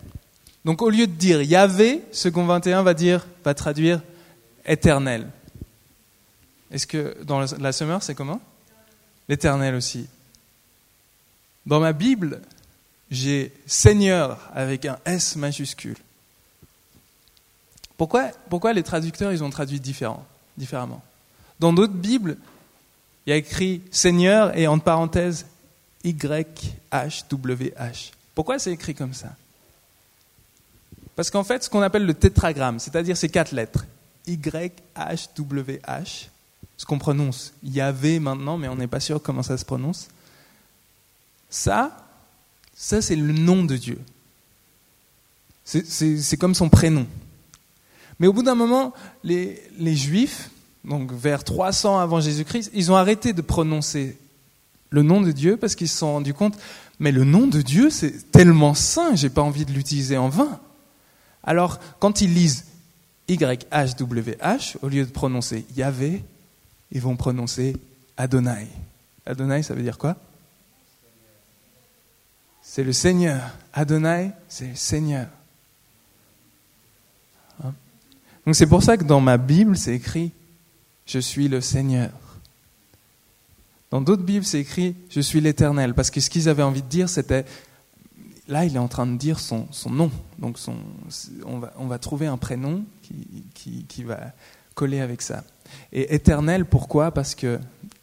Donc 0.65 0.81
au 0.81 0.89
lieu 0.89 1.07
de 1.07 1.13
dire 1.13 1.41
Yahvé, 1.41 2.03
second 2.11 2.45
21 2.45 2.83
va 2.83 2.93
dire, 2.93 3.25
va 3.43 3.53
traduire 3.53 4.01
éternel. 4.65 5.27
Est-ce 6.71 6.87
que 6.87 7.17
dans 7.23 7.39
la 7.39 7.71
Summer, 7.71 8.01
c'est 8.01 8.15
comment? 8.15 8.39
L'éternel 9.27 9.75
aussi. 9.75 10.07
Dans 11.65 11.79
ma 11.79 11.93
Bible, 11.93 12.41
j'ai 13.09 13.53
Seigneur 13.65 14.39
avec 14.53 14.85
un 14.85 14.97
S 15.05 15.35
majuscule. 15.35 15.97
Pourquoi, 17.97 18.29
pourquoi 18.49 18.73
les 18.73 18.83
traducteurs 18.83 19.31
ils 19.31 19.43
ont 19.43 19.49
traduit 19.49 19.79
différemment? 19.79 21.03
Dans 21.59 21.73
d'autres 21.73 21.93
Bibles, 21.93 22.37
il 23.25 23.29
y 23.29 23.33
a 23.33 23.35
écrit 23.35 23.81
Seigneur 23.91 24.57
et 24.57 24.65
entre 24.65 24.83
parenthèses 24.83 25.45
YHWH. 26.03 27.71
Pourquoi 28.35 28.59
c'est 28.59 28.71
écrit 28.71 28.95
comme 28.95 29.13
ça? 29.13 29.35
Parce 31.15 31.29
qu'en 31.29 31.43
fait, 31.43 31.63
ce 31.63 31.69
qu'on 31.69 31.81
appelle 31.81 32.05
le 32.05 32.13
tétragramme, 32.13 32.79
c'est-à-dire 32.79 33.17
ces 33.17 33.29
quatre 33.29 33.51
lettres, 33.51 33.85
YHWH, 34.27 34.71
ce 36.77 36.85
qu'on 36.85 36.97
prononce 36.97 37.53
Yahvé 37.63 38.19
maintenant, 38.19 38.57
mais 38.57 38.67
on 38.67 38.75
n'est 38.75 38.87
pas 38.87 38.99
sûr 38.99 39.21
comment 39.21 39.43
ça 39.43 39.57
se 39.57 39.65
prononce. 39.65 40.07
Ça, 41.49 42.07
ça 42.73 43.01
c'est 43.01 43.15
le 43.15 43.33
nom 43.33 43.63
de 43.63 43.77
Dieu. 43.77 43.99
C'est 45.63 46.37
comme 46.37 46.55
son 46.55 46.69
prénom. 46.69 47.05
Mais 48.19 48.27
au 48.27 48.33
bout 48.33 48.43
d'un 48.43 48.55
moment, 48.55 48.93
les, 49.23 49.61
les, 49.77 49.95
Juifs, 49.95 50.49
donc 50.83 51.11
vers 51.11 51.43
300 51.43 51.99
avant 51.99 52.19
Jésus-Christ, 52.19 52.71
ils 52.73 52.91
ont 52.91 52.95
arrêté 52.95 53.33
de 53.33 53.41
prononcer 53.41 54.17
le 54.91 55.01
nom 55.01 55.21
de 55.21 55.31
Dieu 55.31 55.57
parce 55.57 55.75
qu'ils 55.75 55.89
se 55.89 55.97
sont 55.97 56.13
rendus 56.13 56.33
compte, 56.33 56.57
mais 56.99 57.11
le 57.11 57.23
nom 57.23 57.47
de 57.47 57.61
Dieu, 57.61 57.89
c'est 57.89 58.31
tellement 58.31 58.75
saint, 58.75 59.15
j'ai 59.15 59.29
pas 59.29 59.41
envie 59.41 59.65
de 59.65 59.71
l'utiliser 59.71 60.17
en 60.17 60.29
vain. 60.29 60.59
Alors, 61.43 61.79
quand 61.99 62.21
ils 62.21 62.33
lisent 62.33 62.65
YHWH, 63.27 64.77
au 64.81 64.89
lieu 64.89 65.05
de 65.05 65.11
prononcer 65.11 65.65
Yahvé, 65.75 66.23
ils 66.91 67.01
vont 67.01 67.15
prononcer 67.15 67.75
Adonai. 68.17 68.67
Adonai, 69.25 69.63
ça 69.63 69.73
veut 69.73 69.81
dire 69.81 69.97
quoi? 69.97 70.17
C'est 72.61 72.83
le 72.83 72.93
Seigneur. 72.93 73.41
Adonai, 73.73 74.31
c'est 74.47 74.67
le 74.67 74.75
Seigneur. 74.75 75.27
Hein? 77.63 77.73
Donc 78.45 78.55
c'est 78.55 78.67
pour 78.67 78.83
ça 78.83 78.97
que 78.97 79.03
dans 79.03 79.21
ma 79.21 79.37
Bible, 79.37 79.77
c'est 79.77 79.95
écrit 79.95 80.31
Je 81.05 81.19
suis 81.19 81.47
le 81.47 81.61
Seigneur. 81.61 82.11
Dans 83.91 84.01
d'autres 84.01 84.23
Bibles, 84.23 84.45
c'est 84.45 84.59
écrit 84.59 84.95
Je 85.09 85.21
suis 85.21 85.41
l'Éternel. 85.41 85.93
Parce 85.93 86.09
que 86.09 86.19
ce 86.19 86.29
qu'ils 86.29 86.49
avaient 86.49 86.63
envie 86.63 86.81
de 86.81 86.87
dire, 86.87 87.09
c'était 87.09 87.45
Là, 88.47 88.65
il 88.65 88.75
est 88.75 88.79
en 88.79 88.89
train 88.89 89.07
de 89.07 89.15
dire 89.17 89.39
son, 89.39 89.67
son 89.71 89.89
nom. 89.91 90.11
Donc 90.39 90.57
on, 91.45 91.59
va, 91.59 91.73
on, 91.77 91.87
va, 91.87 91.99
trouver 91.99 92.27
un 92.27 92.37
prénom 92.37 92.83
qui, 93.01 93.45
qui, 93.53 93.85
qui 93.85 94.03
va 94.03 94.33
coller 94.73 94.99
avec 94.99 95.21
ça. 95.21 95.43
Et 95.93 96.13
éternel, 96.13 96.65
pourquoi? 96.65 97.11
Parce 97.11 97.33
que 97.33 97.59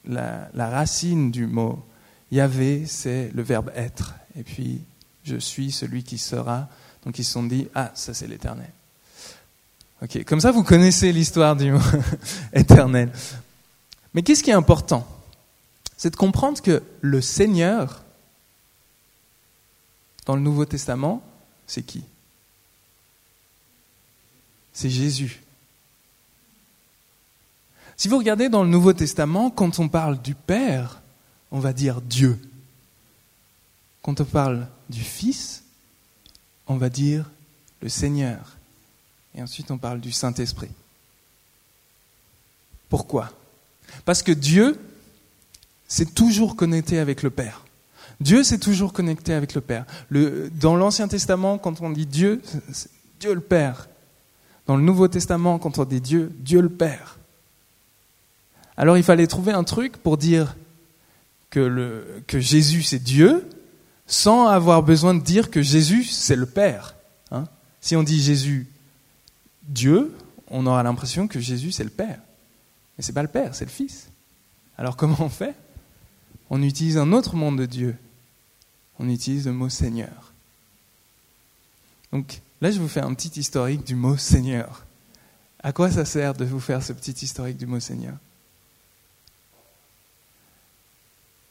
la, 0.06 0.48
racine 0.54 1.30
du 1.30 1.46
mot 1.46 1.84
Yahvé, 2.30 2.84
c'est 2.86 3.30
le 3.34 3.42
verbe 3.42 3.70
être. 3.74 4.14
Et 4.38 4.42
puis, 4.42 4.82
je 5.24 5.36
suis 5.36 5.70
celui 5.70 6.02
qui 6.02 6.18
sera. 6.18 6.68
Donc 7.04 7.18
ils 7.18 7.24
se 7.24 7.32
sont 7.32 7.44
dit, 7.44 7.68
ah, 7.74 7.90
ça 7.94 8.14
c'est 8.14 8.26
l'éternel. 8.26 8.70
Ok, 10.00 10.24
comme 10.24 10.40
ça 10.40 10.52
vous 10.52 10.62
connaissez 10.62 11.12
l'histoire 11.12 11.56
du 11.56 11.72
mot 11.72 11.80
éternel. 12.52 13.10
Mais 14.14 14.22
qu'est-ce 14.22 14.42
qui 14.42 14.50
est 14.50 14.54
important? 14.54 15.06
C'est 15.98 16.10
de 16.10 16.16
comprendre 16.16 16.62
que 16.62 16.82
le 17.00 17.20
Seigneur, 17.20 18.04
dans 20.24 20.36
le 20.36 20.40
Nouveau 20.40 20.64
Testament, 20.64 21.22
c'est 21.66 21.82
qui? 21.82 22.04
C'est 24.72 24.90
Jésus. 24.90 25.42
Si 27.96 28.06
vous 28.06 28.16
regardez 28.16 28.48
dans 28.48 28.62
le 28.62 28.68
Nouveau 28.68 28.92
Testament, 28.92 29.50
quand 29.50 29.80
on 29.80 29.88
parle 29.88 30.22
du 30.22 30.36
Père, 30.36 31.02
on 31.50 31.58
va 31.58 31.72
dire 31.72 32.00
Dieu. 32.00 32.38
Quand 34.02 34.20
on 34.20 34.24
parle 34.24 34.68
du 34.88 35.02
Fils, 35.02 35.64
on 36.68 36.76
va 36.76 36.90
dire 36.90 37.28
le 37.82 37.88
Seigneur. 37.88 38.56
Et 39.34 39.42
ensuite, 39.42 39.72
on 39.72 39.78
parle 39.78 40.00
du 40.00 40.12
Saint-Esprit. 40.12 40.70
Pourquoi? 42.88 43.32
Parce 44.04 44.22
que 44.22 44.32
Dieu 44.32 44.80
s'est 45.88 46.06
toujours 46.06 46.54
connecté 46.54 46.98
avec 46.98 47.22
le 47.22 47.30
Père. 47.30 47.64
Dieu 48.20 48.42
s'est 48.42 48.58
toujours 48.58 48.92
connecté 48.92 49.32
avec 49.32 49.54
le 49.54 49.60
Père. 49.60 49.86
Dans 50.60 50.76
l'Ancien 50.76 51.08
Testament, 51.08 51.58
quand 51.58 51.80
on 51.80 51.90
dit 51.90 52.06
Dieu, 52.06 52.42
c'est 52.72 52.90
Dieu 53.18 53.34
le 53.34 53.40
Père. 53.40 53.88
Dans 54.66 54.76
le 54.76 54.82
Nouveau 54.82 55.08
Testament, 55.08 55.58
quand 55.58 55.78
on 55.78 55.84
dit 55.84 56.00
Dieu, 56.00 56.32
Dieu 56.38 56.60
le 56.60 56.68
Père. 56.68 57.18
Alors 58.76 58.96
il 58.96 59.02
fallait 59.02 59.26
trouver 59.26 59.52
un 59.52 59.64
truc 59.64 59.96
pour 59.96 60.18
dire 60.18 60.56
que 61.50 62.22
Jésus 62.32 62.82
c'est 62.82 62.98
Dieu, 62.98 63.48
sans 64.06 64.46
avoir 64.46 64.82
besoin 64.82 65.14
de 65.14 65.22
dire 65.22 65.50
que 65.50 65.62
Jésus 65.62 66.04
c'est 66.04 66.36
le 66.36 66.46
Père. 66.46 66.94
Hein. 67.30 67.44
si 67.80 67.96
on 67.96 68.02
dit 68.02 68.22
Jésus 68.22 68.66
Dieu, 69.64 70.14
on 70.50 70.66
aura 70.66 70.82
l'impression 70.82 71.28
que 71.28 71.40
Jésus 71.40 71.72
c'est 71.72 71.84
le 71.84 71.90
Père. 71.90 72.18
Mais 72.96 73.04
c'est 73.04 73.12
pas 73.12 73.22
le 73.22 73.28
Père, 73.28 73.54
c'est 73.54 73.64
le 73.64 73.70
Fils. 73.70 74.08
Alors 74.76 74.96
comment 74.96 75.16
on 75.20 75.28
fait? 75.28 75.54
On 76.50 76.62
utilise 76.62 76.96
un 76.96 77.12
autre 77.12 77.36
monde 77.36 77.58
de 77.58 77.66
Dieu. 77.66 77.96
On 78.98 79.08
utilise 79.08 79.46
le 79.46 79.52
mot 79.52 79.68
Seigneur. 79.68 80.32
Donc 82.12 82.40
là, 82.60 82.70
je 82.70 82.80
vous 82.80 82.88
fais 82.88 83.00
un 83.00 83.14
petit 83.14 83.38
historique 83.38 83.84
du 83.84 83.94
mot 83.94 84.16
Seigneur. 84.16 84.84
À 85.60 85.72
quoi 85.72 85.90
ça 85.90 86.04
sert 86.04 86.34
de 86.34 86.44
vous 86.44 86.60
faire 86.60 86.82
ce 86.82 86.92
petit 86.92 87.24
historique 87.24 87.56
du 87.56 87.66
mot 87.66 87.80
Seigneur? 87.80 88.16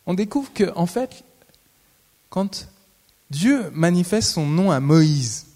On 0.06 0.14
découvre 0.14 0.52
que, 0.54 0.72
en 0.76 0.86
fait, 0.86 1.24
quand 2.30 2.68
Dieu 3.30 3.70
manifeste 3.72 4.32
son 4.32 4.48
nom 4.48 4.72
à 4.72 4.80
Moïse, 4.80 5.48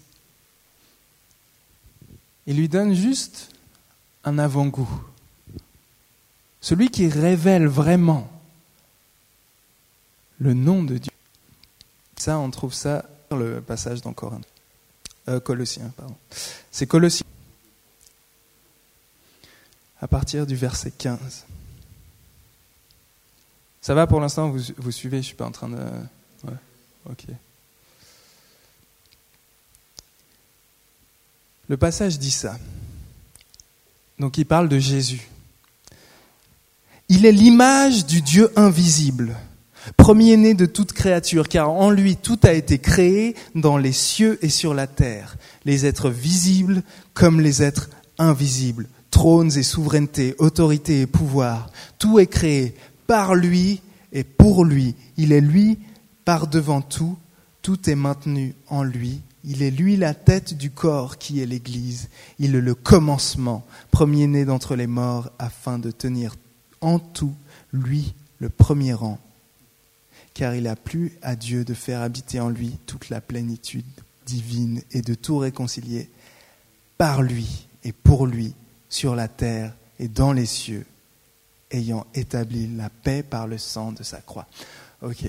il 2.46 2.56
lui 2.56 2.68
donne 2.68 2.92
juste 2.92 3.48
un 4.24 4.38
avant-goût. 4.38 5.02
Celui 6.60 6.90
qui 6.90 7.08
révèle 7.08 7.66
vraiment 7.66 8.30
le 10.42 10.54
nom 10.54 10.82
de 10.82 10.98
Dieu. 10.98 11.12
Ça, 12.16 12.38
on 12.38 12.50
trouve 12.50 12.74
ça 12.74 13.08
dans 13.30 13.36
le 13.36 13.60
passage 13.60 14.02
dans 14.02 14.12
Corinth. 14.12 14.44
Euh, 15.28 15.38
Colossiens, 15.38 15.92
pardon. 15.96 16.16
C'est 16.70 16.86
Colossiens. 16.86 17.26
À 20.00 20.08
partir 20.08 20.46
du 20.46 20.56
verset 20.56 20.90
15. 20.90 21.46
Ça 23.80 23.94
va 23.94 24.08
pour 24.08 24.20
l'instant 24.20 24.50
vous, 24.50 24.60
vous 24.76 24.90
suivez 24.90 25.18
Je 25.18 25.28
suis 25.28 25.36
pas 25.36 25.46
en 25.46 25.52
train 25.52 25.68
de. 25.68 25.76
Ouais. 25.76 26.56
Ok. 27.08 27.24
Le 31.68 31.76
passage 31.76 32.18
dit 32.18 32.32
ça. 32.32 32.58
Donc 34.18 34.38
il 34.38 34.44
parle 34.44 34.68
de 34.68 34.78
Jésus. 34.80 35.28
Il 37.08 37.26
est 37.26 37.32
l'image 37.32 38.06
du 38.06 38.22
Dieu 38.22 38.52
invisible, 38.56 39.36
premier-né 39.96 40.54
de 40.54 40.66
toute 40.66 40.92
créature, 40.92 41.48
car 41.48 41.70
en 41.70 41.90
lui 41.90 42.16
tout 42.16 42.38
a 42.42 42.52
été 42.52 42.78
créé 42.78 43.34
dans 43.54 43.76
les 43.76 43.92
cieux 43.92 44.38
et 44.42 44.48
sur 44.48 44.74
la 44.74 44.86
terre, 44.86 45.36
les 45.64 45.86
êtres 45.86 46.10
visibles 46.10 46.82
comme 47.14 47.40
les 47.40 47.62
êtres 47.62 47.90
invisibles, 48.18 48.88
trônes 49.10 49.56
et 49.56 49.62
souveraineté, 49.62 50.34
autorité 50.38 51.02
et 51.02 51.06
pouvoir. 51.06 51.70
Tout 51.98 52.18
est 52.18 52.26
créé 52.26 52.74
par 53.06 53.34
lui 53.34 53.80
et 54.12 54.24
pour 54.24 54.64
lui. 54.64 54.94
Il 55.16 55.32
est 55.32 55.40
lui 55.40 55.78
par 56.24 56.46
devant 56.46 56.80
tout, 56.80 57.16
tout 57.62 57.90
est 57.90 57.94
maintenu 57.94 58.54
en 58.68 58.82
lui. 58.82 59.20
Il 59.44 59.62
est 59.62 59.70
lui 59.70 59.96
la 59.96 60.14
tête 60.14 60.54
du 60.54 60.70
corps 60.70 61.18
qui 61.18 61.40
est 61.40 61.46
l'Église. 61.46 62.08
Il 62.38 62.54
est 62.54 62.60
le 62.60 62.74
commencement, 62.74 63.64
premier-né 63.90 64.44
d'entre 64.44 64.76
les 64.76 64.86
morts, 64.86 65.30
afin 65.38 65.78
de 65.78 65.90
tenir 65.90 66.36
en 66.80 66.98
tout, 66.98 67.34
lui, 67.72 68.14
le 68.38 68.48
premier 68.48 68.92
rang. 68.92 69.18
Car 70.34 70.54
il 70.54 70.66
a 70.66 70.76
plu 70.76 71.12
à 71.22 71.36
Dieu 71.36 71.64
de 71.64 71.74
faire 71.74 72.00
habiter 72.00 72.40
en 72.40 72.48
lui 72.48 72.78
toute 72.86 73.10
la 73.10 73.20
plénitude 73.20 73.84
divine 74.24 74.82
et 74.90 75.02
de 75.02 75.14
tout 75.14 75.38
réconcilier 75.38 76.10
par 76.96 77.22
lui 77.22 77.66
et 77.84 77.92
pour 77.92 78.26
lui 78.26 78.54
sur 78.88 79.14
la 79.14 79.28
terre 79.28 79.74
et 79.98 80.08
dans 80.08 80.32
les 80.32 80.46
cieux, 80.46 80.86
ayant 81.70 82.06
établi 82.14 82.66
la 82.76 82.88
paix 82.88 83.22
par 83.22 83.46
le 83.46 83.58
sang 83.58 83.92
de 83.92 84.02
sa 84.02 84.20
croix. 84.20 84.46
Ok. 85.02 85.24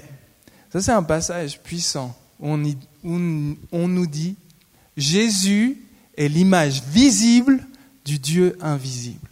Ça, 0.72 0.82
c'est 0.82 0.92
un 0.92 1.04
passage 1.04 1.62
puissant 1.62 2.18
où 2.40 2.50
on, 2.50 3.56
on 3.72 3.88
nous 3.88 4.08
dit 4.08 4.36
Jésus 4.98 5.82
est 6.18 6.28
l'image 6.28 6.84
visible 6.84 7.66
du 8.06 8.20
Dieu 8.20 8.58
invisible. 8.62 9.30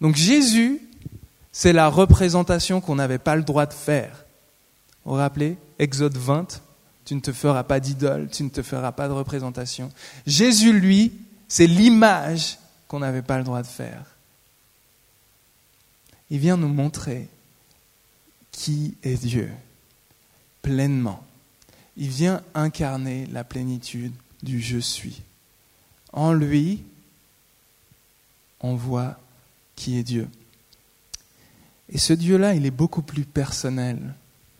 Donc 0.00 0.16
Jésus, 0.16 0.80
c'est 1.58 1.72
la 1.72 1.88
représentation 1.88 2.80
qu'on 2.80 2.94
n'avait 2.94 3.18
pas 3.18 3.34
le 3.34 3.42
droit 3.42 3.66
de 3.66 3.72
faire. 3.72 4.24
Vous 5.04 5.10
vous 5.10 5.16
rappelez 5.16 5.58
Exode 5.80 6.16
20, 6.16 6.62
tu 7.04 7.16
ne 7.16 7.20
te 7.20 7.32
feras 7.32 7.64
pas 7.64 7.80
d'idole, 7.80 8.28
tu 8.30 8.44
ne 8.44 8.48
te 8.48 8.62
feras 8.62 8.92
pas 8.92 9.08
de 9.08 9.12
représentation. 9.12 9.90
Jésus, 10.24 10.72
lui, 10.72 11.10
c'est 11.48 11.66
l'image 11.66 12.58
qu'on 12.86 13.00
n'avait 13.00 13.22
pas 13.22 13.38
le 13.38 13.42
droit 13.42 13.60
de 13.60 13.66
faire. 13.66 14.04
Il 16.30 16.38
vient 16.38 16.56
nous 16.56 16.68
montrer 16.68 17.28
qui 18.52 18.94
est 19.02 19.20
Dieu, 19.20 19.50
pleinement. 20.62 21.26
Il 21.96 22.10
vient 22.10 22.40
incarner 22.54 23.26
la 23.32 23.42
plénitude 23.42 24.14
du 24.44 24.60
je 24.60 24.78
suis. 24.78 25.22
En 26.12 26.32
lui, 26.32 26.84
on 28.60 28.76
voit 28.76 29.18
qui 29.74 29.98
est 29.98 30.04
Dieu. 30.04 30.28
Et 31.90 31.98
ce 31.98 32.12
Dieu-là, 32.12 32.54
il 32.54 32.66
est 32.66 32.70
beaucoup 32.70 33.02
plus 33.02 33.24
personnel 33.24 34.14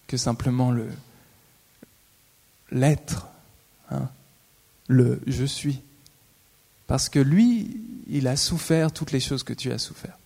que 0.06 0.16
simplement 0.16 0.70
le 0.70 0.88
l'être, 2.70 3.28
hein, 3.90 4.08
le 4.88 5.20
je 5.26 5.44
suis. 5.44 5.80
Parce 6.86 7.08
que 7.08 7.18
lui, 7.18 7.80
il 8.08 8.26
a 8.28 8.36
souffert 8.36 8.92
toutes 8.92 9.12
les 9.12 9.20
choses 9.20 9.42
que 9.42 9.52
tu 9.52 9.70
as 9.72 9.78
souffert. 9.78 10.18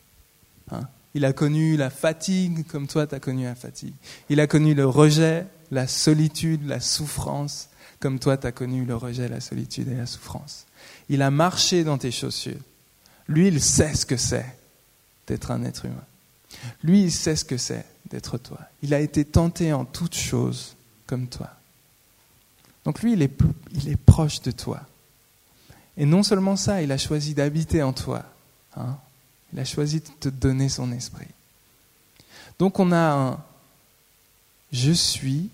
Hein. 0.71 0.83
Il 1.15 1.25
a 1.25 1.33
connu 1.33 1.77
la 1.77 1.91
fatigue 1.91 2.67
comme 2.67 2.87
toi 2.87 3.07
tu 3.07 3.15
as 3.15 3.21
connu 3.21 3.45
la 3.45 3.55
fatigue. 3.55 3.95
Il 4.29 4.41
a 4.41 4.47
connu 4.47 4.75
le 4.75 4.87
rejet, 4.87 5.47
la 5.71 5.87
solitude, 5.87 6.67
la 6.67 6.81
souffrance 6.81 7.69
comme 8.01 8.19
toi 8.19 8.37
tu 8.37 8.47
as 8.47 8.53
connu 8.53 8.85
le 8.85 8.97
rejet, 8.97 9.29
la 9.29 9.41
solitude 9.41 9.89
et 9.89 9.97
la 9.97 10.07
souffrance. 10.07 10.67
Il 11.09 11.23
a 11.23 11.31
marché 11.31 11.85
dans 11.85 11.99
tes 11.99 12.11
chaussures. 12.11 12.61
Lui, 13.29 13.49
il 13.49 13.61
sait 13.63 13.95
ce 13.95 14.05
que 14.05 14.17
c'est 14.17 14.47
d'être 15.27 15.51
un 15.51 15.63
être 15.65 15.85
humain. 15.85 16.05
Lui, 16.83 17.03
il 17.03 17.13
sait 17.13 17.37
ce 17.37 17.45
que 17.45 17.57
c'est 17.57 17.85
d'être 18.11 18.39
toi. 18.39 18.59
Il 18.83 18.95
a 18.95 19.01
été 19.01 19.25
tenté 19.25 19.73
en 19.73 19.85
toutes 19.85 20.15
choses 20.15 20.77
comme 21.07 21.29
toi. 21.29 21.51
Donc 22.85 23.03
lui, 23.03 23.13
il 23.13 23.23
est, 23.23 23.97
proche 23.97 24.43
de 24.43 24.51
toi. 24.51 24.81
Et 25.97 26.05
non 26.05 26.23
seulement 26.23 26.57
ça, 26.57 26.83
il 26.83 26.91
a 26.91 26.99
choisi 26.99 27.35
d'habiter 27.35 27.83
en 27.83 27.93
toi. 27.93 28.25
Hein. 28.77 28.97
il 29.53 29.61
a 29.61 29.65
choisi 29.65 30.01
de 30.01 30.09
te 30.19 30.29
donner 30.29 30.69
son 30.69 30.93
esprit. 30.93 31.29
Donc 32.59 32.79
on 32.79 32.91
a 32.93 33.13
un 33.13 33.45
je 34.73 34.93
suis 34.93 35.51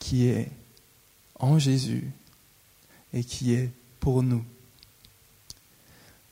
qui 0.00 0.26
est 0.26 0.50
en 1.38 1.58
Jésus 1.58 2.10
et 3.12 3.22
qui 3.22 3.54
est 3.54 3.70
pour 4.00 4.22
nous. 4.22 4.44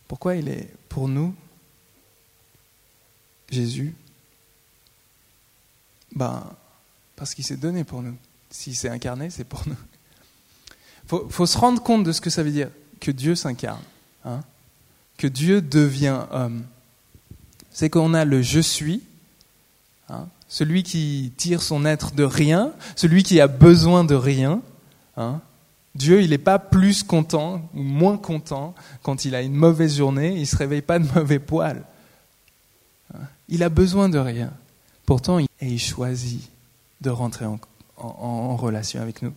Pourquoi 0.08 0.36
il 0.36 0.48
est 0.48 0.68
pour 0.88 1.06
nous, 1.08 1.34
Jésus 3.50 3.94
Ben, 6.14 6.44
parce 7.16 7.34
qu'il 7.34 7.44
s'est 7.44 7.56
donné 7.56 7.84
pour 7.84 8.02
nous. 8.02 8.16
S'il 8.50 8.76
s'est 8.76 8.88
incarné, 8.88 9.30
c'est 9.30 9.44
pour 9.44 9.66
nous 9.66 9.76
faut, 11.08 11.26
faut 11.30 11.46
se 11.46 11.58
rendre 11.58 11.82
compte 11.82 12.04
de 12.04 12.12
ce 12.12 12.20
que 12.20 12.30
ça 12.30 12.42
veut 12.42 12.50
dire 12.50 12.68
que 13.00 13.10
Dieu 13.10 13.34
s'incarne, 13.34 13.82
hein, 14.24 14.40
que 15.16 15.26
Dieu 15.26 15.60
devient 15.60 16.20
homme. 16.30 16.64
C'est 17.70 17.90
qu'on 17.90 18.14
a 18.14 18.24
le 18.24 18.42
je 18.42 18.60
suis, 18.60 19.02
hein, 20.08 20.28
celui 20.48 20.82
qui 20.82 21.32
tire 21.36 21.62
son 21.62 21.84
être 21.84 22.14
de 22.14 22.24
rien, 22.24 22.72
celui 22.94 23.22
qui 23.22 23.40
a 23.40 23.46
besoin 23.46 24.04
de 24.04 24.14
rien. 24.14 24.60
Hein. 25.16 25.40
Dieu, 25.94 26.22
il 26.22 26.30
n'est 26.30 26.38
pas 26.38 26.58
plus 26.58 27.02
content 27.02 27.68
ou 27.74 27.82
moins 27.82 28.18
content 28.18 28.74
quand 29.02 29.24
il 29.24 29.34
a 29.34 29.42
une 29.42 29.54
mauvaise 29.54 29.96
journée, 29.96 30.34
il 30.34 30.40
ne 30.40 30.44
se 30.44 30.56
réveille 30.56 30.82
pas 30.82 30.98
de 30.98 31.06
mauvais 31.14 31.38
poils. 31.38 31.84
Il 33.48 33.62
a 33.62 33.68
besoin 33.68 34.08
de 34.08 34.18
rien. 34.18 34.52
Pourtant, 35.06 35.38
il 35.60 35.80
choisit 35.80 36.50
de 37.00 37.10
rentrer 37.10 37.46
en, 37.96 38.56
relation 38.56 39.00
avec 39.00 39.22
nous. 39.22 39.32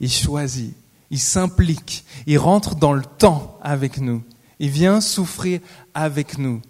Il 0.00 0.10
choisit 0.10 0.74
il 1.12 1.20
s'implique, 1.20 2.06
il 2.26 2.38
rentre 2.38 2.74
dans 2.74 2.94
le 2.94 3.04
temps 3.04 3.58
avec 3.60 3.98
nous, 3.98 4.24
il 4.58 4.70
vient 4.70 5.02
souffrir 5.02 5.60
avec 5.92 6.38
nous. 6.38 6.62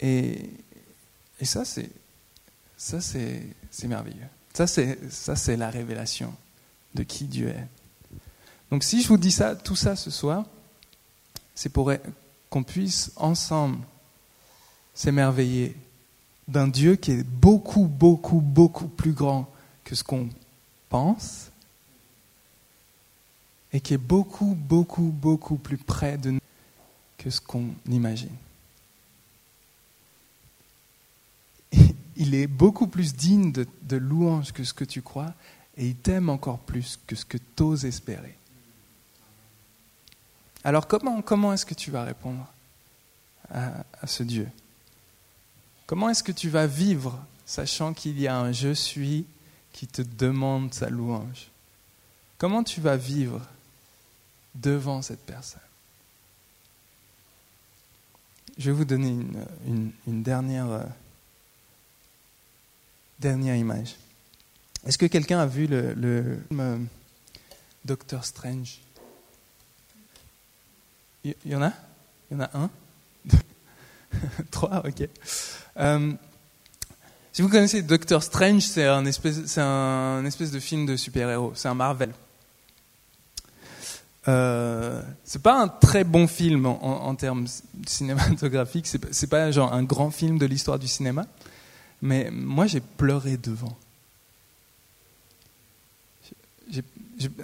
Et, 0.00 0.50
et 1.40 1.44
ça, 1.44 1.64
c'est 1.64 1.88
ça 2.76 3.00
c'est, 3.00 3.54
merveilleux. 3.84 4.26
Ça 4.54 4.66
c'est, 4.66 4.98
ça, 5.08 5.36
c'est 5.36 5.56
la 5.56 5.70
révélation 5.70 6.34
de 6.94 7.04
qui 7.04 7.24
Dieu 7.24 7.48
est. 7.48 7.66
Donc 8.72 8.82
si 8.82 9.00
je 9.00 9.06
vous 9.06 9.16
dis 9.16 9.32
ça, 9.32 9.54
tout 9.54 9.76
ça 9.76 9.94
ce 9.94 10.10
soir, 10.10 10.44
c'est 11.54 11.68
pour 11.68 11.92
qu'on 12.50 12.64
puisse 12.64 13.12
ensemble 13.14 13.78
s'émerveiller 14.98 15.76
d'un 16.48 16.66
Dieu 16.66 16.96
qui 16.96 17.12
est 17.12 17.22
beaucoup, 17.22 17.84
beaucoup, 17.84 18.40
beaucoup 18.40 18.88
plus 18.88 19.12
grand 19.12 19.48
que 19.84 19.94
ce 19.94 20.02
qu'on 20.02 20.28
pense 20.88 21.52
et 23.72 23.80
qui 23.80 23.94
est 23.94 23.96
beaucoup, 23.96 24.56
beaucoup, 24.56 25.14
beaucoup 25.14 25.54
plus 25.54 25.76
près 25.76 26.18
de 26.18 26.32
nous 26.32 26.40
que 27.16 27.30
ce 27.30 27.40
qu'on 27.40 27.68
imagine. 27.88 28.34
Il 32.16 32.34
est 32.34 32.48
beaucoup 32.48 32.88
plus 32.88 33.14
digne 33.14 33.52
de, 33.52 33.68
de 33.82 33.96
louange 33.96 34.50
que 34.50 34.64
ce 34.64 34.74
que 34.74 34.84
tu 34.84 35.00
crois 35.00 35.32
et 35.76 35.86
il 35.86 35.94
t'aime 35.94 36.28
encore 36.28 36.58
plus 36.58 36.98
que 37.06 37.14
ce 37.14 37.24
que 37.24 37.38
tu 37.38 37.62
oses 37.62 37.84
espérer. 37.84 38.36
Alors 40.64 40.88
comment, 40.88 41.22
comment 41.22 41.52
est-ce 41.52 41.64
que 41.64 41.74
tu 41.74 41.92
vas 41.92 42.02
répondre 42.02 42.44
à, 43.48 43.84
à 44.02 44.08
ce 44.08 44.24
Dieu? 44.24 44.48
Comment 45.88 46.10
est-ce 46.10 46.22
que 46.22 46.32
tu 46.32 46.50
vas 46.50 46.66
vivre 46.66 47.18
sachant 47.46 47.94
qu'il 47.94 48.20
y 48.20 48.28
a 48.28 48.36
un 48.36 48.52
je 48.52 48.74
suis 48.74 49.24
qui 49.72 49.86
te 49.86 50.02
demande 50.02 50.74
sa 50.74 50.90
louange? 50.90 51.48
Comment 52.36 52.62
tu 52.62 52.82
vas 52.82 52.98
vivre 52.98 53.40
devant 54.54 55.00
cette 55.00 55.24
personne? 55.24 55.62
Je 58.58 58.70
vais 58.70 58.76
vous 58.76 58.84
donner 58.84 59.08
une, 59.08 59.92
euh, 60.06 60.84
dernière 63.18 63.56
image. 63.56 63.96
Est-ce 64.84 64.98
que 64.98 65.06
quelqu'un 65.06 65.38
a 65.38 65.46
vu 65.46 65.66
le, 65.66 66.38
film 66.48 66.60
euh, 66.60 66.78
Doctor 67.86 68.26
Strange? 68.26 68.80
Il 71.24 71.34
y, 71.46 71.54
en 71.54 71.62
a? 71.62 71.72
Il 72.30 72.34
y 72.34 72.36
en 72.36 72.44
a 72.44 72.50
un? 72.58 72.70
Trois, 74.50 74.82
ok. 74.86 75.08
Euh, 75.78 76.12
si 77.32 77.42
vous 77.42 77.48
connaissez 77.48 77.82
Doctor 77.82 78.22
Strange, 78.22 78.62
c'est 78.62 78.86
un 78.86 79.04
espèce, 79.04 79.46
c'est 79.46 79.60
un 79.60 80.24
espèce 80.24 80.50
de 80.50 80.58
film 80.58 80.86
de 80.86 80.96
super-héros. 80.96 81.52
C'est 81.54 81.68
un 81.68 81.74
Marvel. 81.74 82.10
Euh, 84.26 85.00
c'est 85.24 85.40
pas 85.40 85.58
un 85.58 85.68
très 85.68 86.04
bon 86.04 86.26
film 86.26 86.66
en, 86.66 87.14
termes 87.14 87.46
cinématographiques. 87.86 88.86
C'est 88.86 88.98
pas, 88.98 89.38
pas 89.38 89.50
genre 89.52 89.72
un 89.72 89.84
grand 89.84 90.10
film 90.10 90.38
de 90.38 90.46
l'histoire 90.46 90.78
du 90.78 90.88
cinéma, 90.88 91.26
mais 92.02 92.28
moi 92.30 92.66
j'ai 92.66 92.80
pleuré 92.80 93.36
devant. 93.36 93.76
J'ai, 96.70 96.82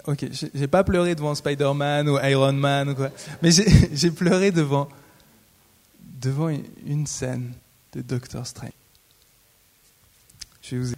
ok, 0.06 0.26
j'ai 0.54 0.66
pas 0.66 0.84
pleuré 0.84 1.14
devant 1.14 1.34
Spider-Man 1.34 2.08
ou 2.08 2.18
Iron 2.18 2.52
Man 2.52 2.90
ou 2.90 2.94
quoi, 2.94 3.10
mais 3.42 3.50
j'ai 3.50 4.10
pleuré 4.10 4.50
devant 4.50 4.88
devant 6.24 6.48
une 6.86 7.06
scène 7.06 7.52
de 7.92 8.02
Doctor 8.02 8.46
Strange. 8.46 8.72
Je 10.62 10.76
vais 10.76 10.82
vous 10.82 10.94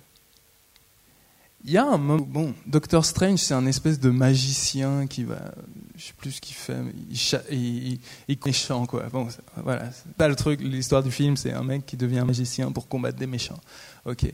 il 1.66 1.72
y 1.72 1.78
a 1.78 1.84
un 1.84 1.98
moment, 1.98 2.24
bon, 2.24 2.54
Doctor 2.64 3.04
Strange, 3.04 3.40
c'est 3.40 3.52
un 3.52 3.66
espèce 3.66 3.98
de 3.98 4.08
magicien 4.10 5.08
qui 5.08 5.24
va, 5.24 5.52
je 5.96 6.04
sais 6.04 6.12
plus 6.16 6.30
ce 6.30 6.40
qu'il 6.40 6.54
fait, 6.54 6.76
il, 7.10 7.18
il, 7.50 7.98
il, 8.28 8.38
méchant 8.46 8.86
quoi. 8.86 9.02
Bon, 9.12 9.26
voilà, 9.56 9.90
c'est 9.90 10.12
pas 10.14 10.28
le 10.28 10.36
truc. 10.36 10.60
L'histoire 10.60 11.02
du 11.02 11.10
film, 11.10 11.36
c'est 11.36 11.52
un 11.52 11.64
mec 11.64 11.84
qui 11.84 11.96
devient 11.96 12.22
magicien 12.24 12.70
pour 12.70 12.86
combattre 12.86 13.18
des 13.18 13.26
méchants. 13.26 13.58
Ok, 14.04 14.32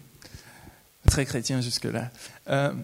très 1.09 1.25
chrétien 1.25 1.63
jusque 1.63 1.85
là. 1.85 2.11
Euh, 2.51 2.75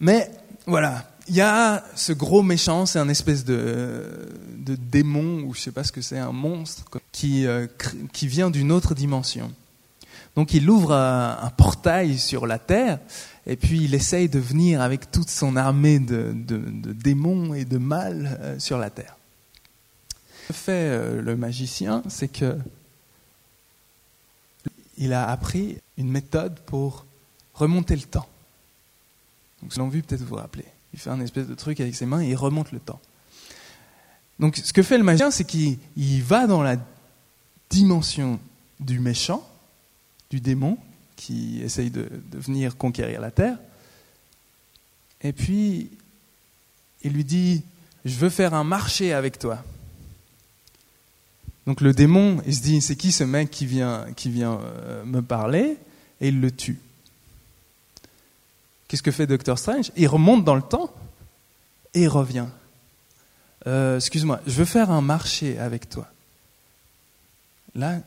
mais 0.00 0.30
voilà, 0.66 1.10
il 1.28 1.36
y 1.36 1.40
a 1.40 1.84
ce 1.94 2.12
gros 2.12 2.42
méchant, 2.42 2.86
c'est 2.86 2.98
un 2.98 3.08
espèce 3.08 3.44
de, 3.44 4.28
démon 4.56 5.42
ou 5.44 5.54
je 5.54 5.60
sais 5.60 5.72
pas 5.72 5.84
ce 5.84 5.92
que 5.92 6.00
c'est, 6.00 6.18
un 6.18 6.32
monstre 6.32 6.84
qui 7.12 7.46
euh, 7.46 7.66
qui 8.12 8.26
vient 8.26 8.50
d'une 8.50 8.72
autre 8.72 8.94
dimension. 8.94 9.52
Donc 10.36 10.54
il 10.54 10.68
ouvre 10.70 10.92
un, 10.92 11.50
portail 11.56 12.18
sur 12.18 12.46
la 12.46 12.58
terre 12.58 12.98
et 13.46 13.56
puis 13.56 13.84
il 13.84 13.94
essaye 13.94 14.28
de 14.28 14.38
venir 14.38 14.80
avec 14.80 15.10
toute 15.10 15.28
son 15.28 15.56
armée 15.56 15.98
de, 15.98 16.32
démons 16.92 17.54
et 17.54 17.64
de 17.64 17.78
mal 17.78 18.38
euh, 18.40 18.58
sur 18.58 18.78
la 18.78 18.90
terre. 18.90 19.16
Ce 20.44 20.48
que 20.48 20.52
fait 20.52 20.72
euh, 20.72 21.20
le 21.20 21.36
magicien, 21.36 22.02
c'est 22.08 22.28
que 22.28 22.56
il 24.98 25.12
a 25.12 25.28
appris 25.28 25.78
une 25.96 26.10
méthode 26.10 26.60
pour 26.66 27.06
remonter 27.54 27.96
le 27.96 28.02
temps. 28.02 28.29
Donc, 29.62 29.92
vu, 29.92 30.02
peut-être 30.02 30.22
vous 30.22 30.36
rappelez. 30.36 30.66
Il 30.92 30.98
fait 30.98 31.10
un 31.10 31.20
espèce 31.20 31.46
de 31.46 31.54
truc 31.54 31.80
avec 31.80 31.94
ses 31.94 32.06
mains 32.06 32.22
et 32.22 32.28
il 32.28 32.36
remonte 32.36 32.72
le 32.72 32.80
temps. 32.80 33.00
Donc, 34.38 34.56
ce 34.56 34.72
que 34.72 34.82
fait 34.82 34.98
le 34.98 35.04
magicien, 35.04 35.30
c'est 35.30 35.44
qu'il 35.44 35.78
va 36.22 36.46
dans 36.46 36.62
la 36.62 36.76
dimension 37.68 38.40
du 38.80 38.98
méchant 38.98 39.46
du 40.30 40.40
démon 40.40 40.78
qui 41.16 41.60
essaye 41.62 41.90
de, 41.90 42.08
venir 42.32 42.76
conquérir 42.76 43.20
la 43.20 43.30
terre. 43.30 43.58
Et 45.22 45.32
puis, 45.32 45.90
il 47.02 47.12
lui 47.12 47.24
dit, 47.24 47.62
je 48.04 48.16
veux 48.16 48.30
faire 48.30 48.54
un 48.54 48.64
marché 48.64 49.12
avec 49.12 49.38
toi. 49.38 49.62
Donc 51.66 51.82
le 51.82 51.92
démon, 51.92 52.40
il 52.46 52.54
se 52.54 52.62
dit, 52.62 52.80
c'est 52.80 52.96
qui 52.96 53.12
ce 53.12 53.24
mec 53.24 53.50
qui 53.50 53.66
vient, 53.66 54.06
qui 54.16 54.30
vient 54.30 54.60
euh, 54.62 55.04
me 55.04 55.20
parler? 55.20 55.76
Et 56.22 56.28
il 56.28 56.40
le 56.40 56.50
tue. 56.50 56.78
Qu'est-ce 58.90 59.04
que 59.04 59.12
fait 59.12 59.28
Doctor 59.28 59.56
Strange? 59.56 59.92
Il 59.94 60.08
remonte 60.08 60.44
dans 60.44 60.56
le 60.56 60.62
temps 60.62 60.92
et 61.94 62.02
il 62.02 62.08
revient. 62.08 62.46
Euh, 63.68 63.94
excuse-moi, 63.94 64.40
je 64.48 64.52
veux 64.54 64.64
faire 64.64 64.90
un 64.90 65.00
marché 65.00 65.60
avec 65.60 65.88
toi. 65.88 66.08
Là, 67.76 68.00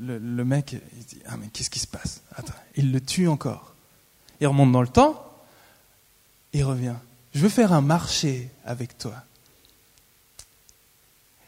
le, 0.00 0.44
mec, 0.44 0.76
il 0.96 1.04
dit 1.04 1.18
Ah, 1.26 1.36
mais 1.36 1.48
qu'est-ce 1.48 1.68
qui 1.68 1.80
se 1.80 1.88
passe? 1.88 2.20
Attends, 2.36 2.54
il 2.76 2.92
le 2.92 3.00
tue 3.00 3.26
encore. 3.26 3.74
Il 4.40 4.46
remonte 4.46 4.70
dans 4.70 4.82
le 4.82 4.86
temps, 4.86 5.20
il 6.52 6.62
revient. 6.62 6.94
Je 7.34 7.40
veux 7.40 7.48
faire 7.48 7.72
un 7.72 7.80
marché 7.80 8.50
avec 8.64 8.96
toi. 8.96 9.16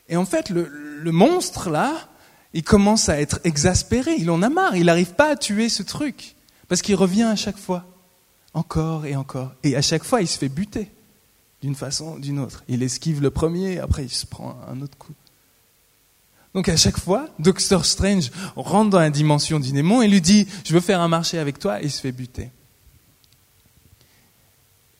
Et 0.08 0.16
en 0.16 0.26
fait, 0.26 0.50
le, 0.50 0.66
le 0.66 1.12
monstre, 1.12 1.70
là, 1.70 2.08
il 2.52 2.64
commence 2.64 3.08
à 3.08 3.20
être 3.20 3.38
exaspéré, 3.44 4.16
il 4.18 4.28
en 4.28 4.42
a 4.42 4.48
marre, 4.48 4.74
il 4.74 4.86
n'arrive 4.86 5.12
pas 5.12 5.30
à 5.30 5.36
tuer 5.36 5.68
ce 5.68 5.84
truc. 5.84 6.34
Parce 6.66 6.82
qu'il 6.82 6.96
revient 6.96 7.22
à 7.22 7.36
chaque 7.36 7.58
fois, 7.58 7.84
encore 8.56 9.04
et 9.06 9.14
encore. 9.14 9.52
Et 9.62 9.76
à 9.76 9.82
chaque 9.82 10.02
fois, 10.02 10.22
il 10.22 10.26
se 10.26 10.38
fait 10.38 10.48
buter, 10.48 10.90
d'une 11.62 11.74
façon 11.74 12.14
ou 12.14 12.18
d'une 12.18 12.38
autre. 12.38 12.64
Il 12.68 12.82
esquive 12.82 13.22
le 13.22 13.30
premier, 13.30 13.78
après 13.78 14.04
il 14.04 14.10
se 14.10 14.26
prend 14.26 14.58
un 14.66 14.80
autre 14.80 14.96
coup. 14.96 15.12
Donc 16.54 16.70
à 16.70 16.76
chaque 16.76 16.98
fois, 16.98 17.28
Doctor 17.38 17.84
Strange 17.84 18.30
rentre 18.56 18.90
dans 18.90 18.98
la 18.98 19.10
dimension 19.10 19.60
du 19.60 19.72
démon 19.72 20.00
et 20.00 20.08
lui 20.08 20.22
dit 20.22 20.48
Je 20.64 20.72
veux 20.72 20.80
faire 20.80 21.02
un 21.02 21.08
marché 21.08 21.38
avec 21.38 21.58
toi, 21.58 21.82
et 21.82 21.84
il 21.84 21.90
se 21.90 22.00
fait 22.00 22.12
buter. 22.12 22.50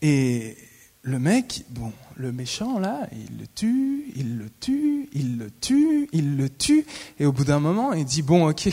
Et 0.02 0.58
le 1.00 1.18
mec, 1.18 1.64
bon, 1.70 1.92
le 2.16 2.32
méchant 2.32 2.78
là, 2.78 3.08
il 3.12 3.38
le 3.38 3.46
tue, 3.54 4.12
il 4.16 4.36
le 4.36 4.50
tue, 4.60 5.08
il 5.14 5.38
le 5.38 5.50
tue, 5.50 6.10
il 6.12 6.36
le 6.36 6.50
tue, 6.50 6.84
et 7.18 7.24
au 7.24 7.32
bout 7.32 7.44
d'un 7.44 7.60
moment, 7.60 7.94
il 7.94 8.04
dit 8.04 8.20
Bon, 8.20 8.50
ok, 8.50 8.68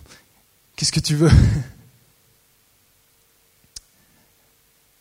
qu'est-ce 0.76 0.92
que 0.92 1.00
tu 1.00 1.16
veux? 1.16 1.30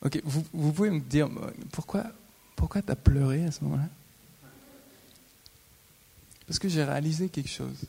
Ok, 0.04 0.20
vous, 0.24 0.44
vous, 0.54 0.72
pouvez 0.72 0.90
me 0.90 1.00
dire 1.00 1.30
pourquoi, 1.72 2.06
pourquoi 2.56 2.82
tu 2.82 2.92
as 2.92 2.96
pleuré 2.96 3.46
à 3.46 3.52
ce 3.52 3.64
moment-là? 3.64 3.88
Parce 6.48 6.60
que 6.60 6.68
j'ai 6.68 6.84
réalisé 6.84 7.30
quelque 7.30 7.50
chose. 7.50 7.86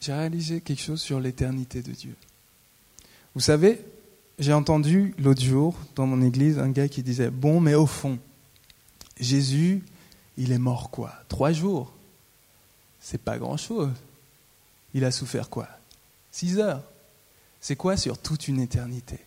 J'ai 0.00 0.12
réalisé 0.12 0.60
quelque 0.60 0.82
chose 0.82 1.00
sur 1.00 1.20
l'éternité 1.20 1.82
de 1.82 1.92
Dieu. 1.92 2.14
Vous 3.34 3.40
savez, 3.40 3.80
j'ai 4.38 4.52
entendu 4.52 5.14
l'autre 5.18 5.42
jour 5.42 5.76
dans 5.94 6.06
mon 6.06 6.22
église 6.22 6.58
un 6.58 6.70
gars 6.70 6.88
qui 6.88 7.02
disait 7.02 7.30
Bon, 7.30 7.60
mais 7.60 7.74
au 7.74 7.86
fond, 7.86 8.18
Jésus, 9.20 9.82
il 10.36 10.52
est 10.52 10.58
mort 10.58 10.90
quoi? 10.90 11.12
Trois 11.28 11.52
jours 11.52 11.92
C'est 13.00 13.22
pas 13.22 13.38
grand-chose. 13.38 13.90
Il 14.94 15.04
a 15.04 15.10
souffert 15.10 15.50
quoi? 15.50 15.68
Six 16.32 16.58
heures. 16.58 16.82
C'est 17.60 17.76
quoi 17.76 17.96
sur 17.96 18.18
toute 18.18 18.48
une 18.48 18.60
éternité? 18.60 19.18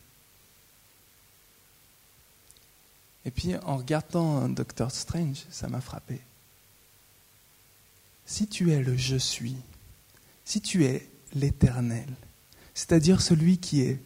Et 3.26 3.32
puis 3.32 3.56
en 3.58 3.78
regardant 3.78 4.50
Doctor 4.50 4.92
Strange, 4.92 5.46
ça 5.50 5.68
m'a 5.68 5.82
frappé 5.82 6.22
si 8.32 8.48
tu 8.48 8.72
es 8.72 8.82
le 8.82 8.96
je 8.96 9.18
suis, 9.18 9.58
si 10.46 10.62
tu 10.62 10.86
es 10.86 11.06
l'éternel, 11.34 12.08
c'est-à-dire 12.74 13.22
celui 13.22 13.58
qui 13.58 13.82
est 13.82 14.00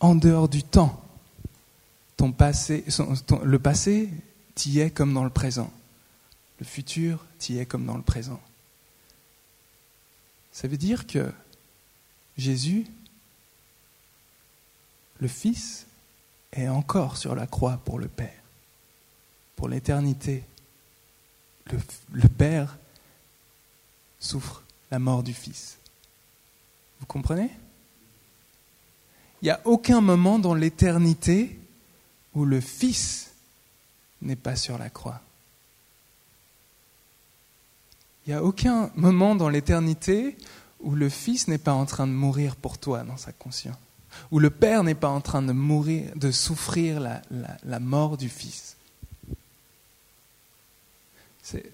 en 0.00 0.14
dehors 0.14 0.48
du 0.48 0.62
temps, 0.62 1.04
ton 2.16 2.32
passé, 2.32 2.84
le 3.44 3.58
passé, 3.58 4.08
t'y 4.54 4.80
est 4.80 4.90
comme 4.90 5.12
dans 5.12 5.24
le 5.24 5.30
présent. 5.30 5.70
Le 6.60 6.64
futur, 6.64 7.26
t'y 7.38 7.58
est 7.58 7.66
comme 7.66 7.84
dans 7.84 7.96
le 7.96 8.02
présent. 8.02 8.40
Ça 10.50 10.66
veut 10.66 10.78
dire 10.78 11.06
que 11.06 11.30
Jésus, 12.38 12.86
le 15.20 15.28
Fils, 15.28 15.86
est 16.52 16.68
encore 16.68 17.16
sur 17.16 17.34
la 17.34 17.46
croix 17.46 17.80
pour 17.84 17.98
le 17.98 18.08
Père, 18.08 18.42
pour 19.56 19.68
l'éternité 19.68 20.44
le, 22.12 22.28
Père 22.28 22.78
souffre 24.20 24.62
la 24.90 24.98
mort 24.98 25.22
du 25.22 25.34
Fils. 25.34 25.78
Vous 27.00 27.06
comprenez? 27.06 27.50
Il 29.40 29.46
n'y 29.46 29.50
a 29.50 29.60
aucun 29.64 30.00
moment 30.00 30.38
dans 30.38 30.54
l'éternité 30.54 31.58
où 32.34 32.44
le 32.44 32.60
Fils 32.60 33.30
n'est 34.22 34.36
pas 34.36 34.56
sur 34.56 34.78
la 34.78 34.90
croix. 34.90 35.20
Il 38.26 38.30
n'y 38.30 38.34
a 38.34 38.42
aucun 38.42 38.90
moment 38.96 39.36
dans 39.36 39.48
l'éternité 39.48 40.36
où 40.80 40.94
le 40.94 41.08
Fils 41.08 41.48
n'est 41.48 41.58
pas 41.58 41.72
en 41.72 41.86
train 41.86 42.06
de 42.06 42.12
mourir 42.12 42.56
pour 42.56 42.78
toi 42.78 43.04
dans 43.04 43.16
sa 43.16 43.32
conscience, 43.32 43.76
où 44.30 44.38
le 44.38 44.50
Père 44.50 44.84
n'est 44.84 44.94
pas 44.94 45.08
en 45.08 45.20
train 45.20 45.42
de 45.42 45.52
mourir, 45.52 46.12
de 46.16 46.30
souffrir 46.30 47.00
la, 47.00 47.80
mort 47.80 48.16
du 48.16 48.28
Fils. 48.28 48.76
C'est 51.42 51.70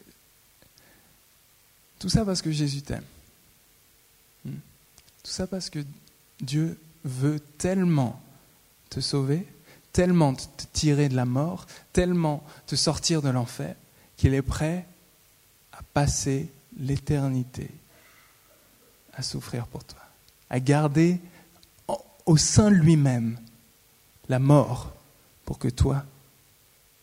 tout 1.98 2.08
ça 2.08 2.24
parce 2.24 2.42
que 2.42 2.52
Jésus 2.52 2.82
t'aime. 2.82 3.04
Hmm. 4.44 4.58
Tout 5.22 5.30
ça 5.30 5.46
parce 5.46 5.70
que 5.70 5.80
Dieu 6.40 6.78
veut 7.04 7.40
tellement 7.58 8.20
te 8.90 9.00
sauver, 9.00 9.46
tellement 9.92 10.34
te 10.34 10.64
tirer 10.72 11.08
de 11.08 11.16
la 11.16 11.24
mort, 11.24 11.66
tellement 11.92 12.44
te 12.66 12.76
sortir 12.76 13.22
de 13.22 13.30
l'enfer, 13.30 13.74
qu'il 14.16 14.34
est 14.34 14.42
prêt 14.42 14.86
à 15.72 15.82
passer 15.92 16.50
l'éternité 16.78 17.70
à 19.16 19.22
souffrir 19.22 19.66
pour 19.66 19.84
toi, 19.84 20.00
à 20.50 20.60
garder 20.60 21.20
au 22.26 22.36
sein 22.36 22.70
lui-même 22.70 23.38
la 24.28 24.38
mort 24.38 24.92
pour 25.44 25.58
que 25.58 25.68
toi, 25.68 26.04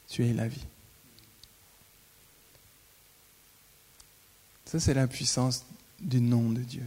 tu 0.07 0.25
aies 0.25 0.33
la 0.33 0.47
vie. 0.47 0.65
Ça, 4.65 4.79
c'est 4.79 4.93
la 4.93 5.07
puissance 5.07 5.65
du 5.99 6.21
nom 6.21 6.49
de 6.49 6.61
Dieu. 6.61 6.85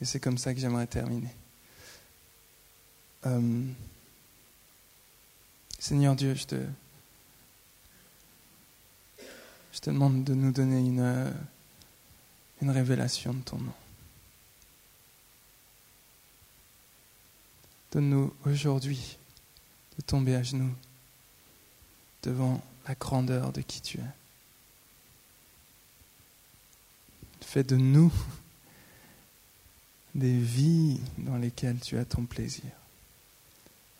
Et 0.00 0.04
c'est 0.04 0.20
comme 0.20 0.38
ça 0.38 0.52
que 0.52 0.60
j'aimerais 0.60 0.86
terminer. 0.86 1.34
Euh, 3.26 3.64
Seigneur 5.78 6.16
Dieu, 6.16 6.34
je 6.34 6.46
te, 6.46 6.66
je 9.72 9.80
te 9.80 9.90
demande 9.90 10.24
de 10.24 10.34
nous 10.34 10.52
donner 10.52 10.80
une, 10.80 11.32
une 12.62 12.70
révélation 12.70 13.34
de 13.34 13.40
ton 13.40 13.58
nom. 13.58 13.72
Donne-nous 17.92 18.34
aujourd'hui 18.44 19.16
de 19.96 20.02
tomber 20.02 20.34
à 20.34 20.42
genoux 20.42 20.74
devant 22.22 22.62
la 22.86 22.94
grandeur 22.94 23.52
de 23.52 23.60
qui 23.60 23.80
tu 23.80 23.98
es. 23.98 24.02
Fais 27.40 27.62
de 27.62 27.76
nous 27.76 28.12
des 30.14 30.38
vies 30.38 31.00
dans 31.18 31.36
lesquelles 31.36 31.78
tu 31.78 31.96
as 31.98 32.04
ton 32.04 32.24
plaisir. 32.24 32.70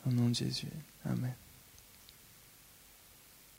Au 0.07 0.11
nom 0.11 0.29
de 0.29 0.35
Jésus. 0.35 0.67
Amen. 1.05 1.35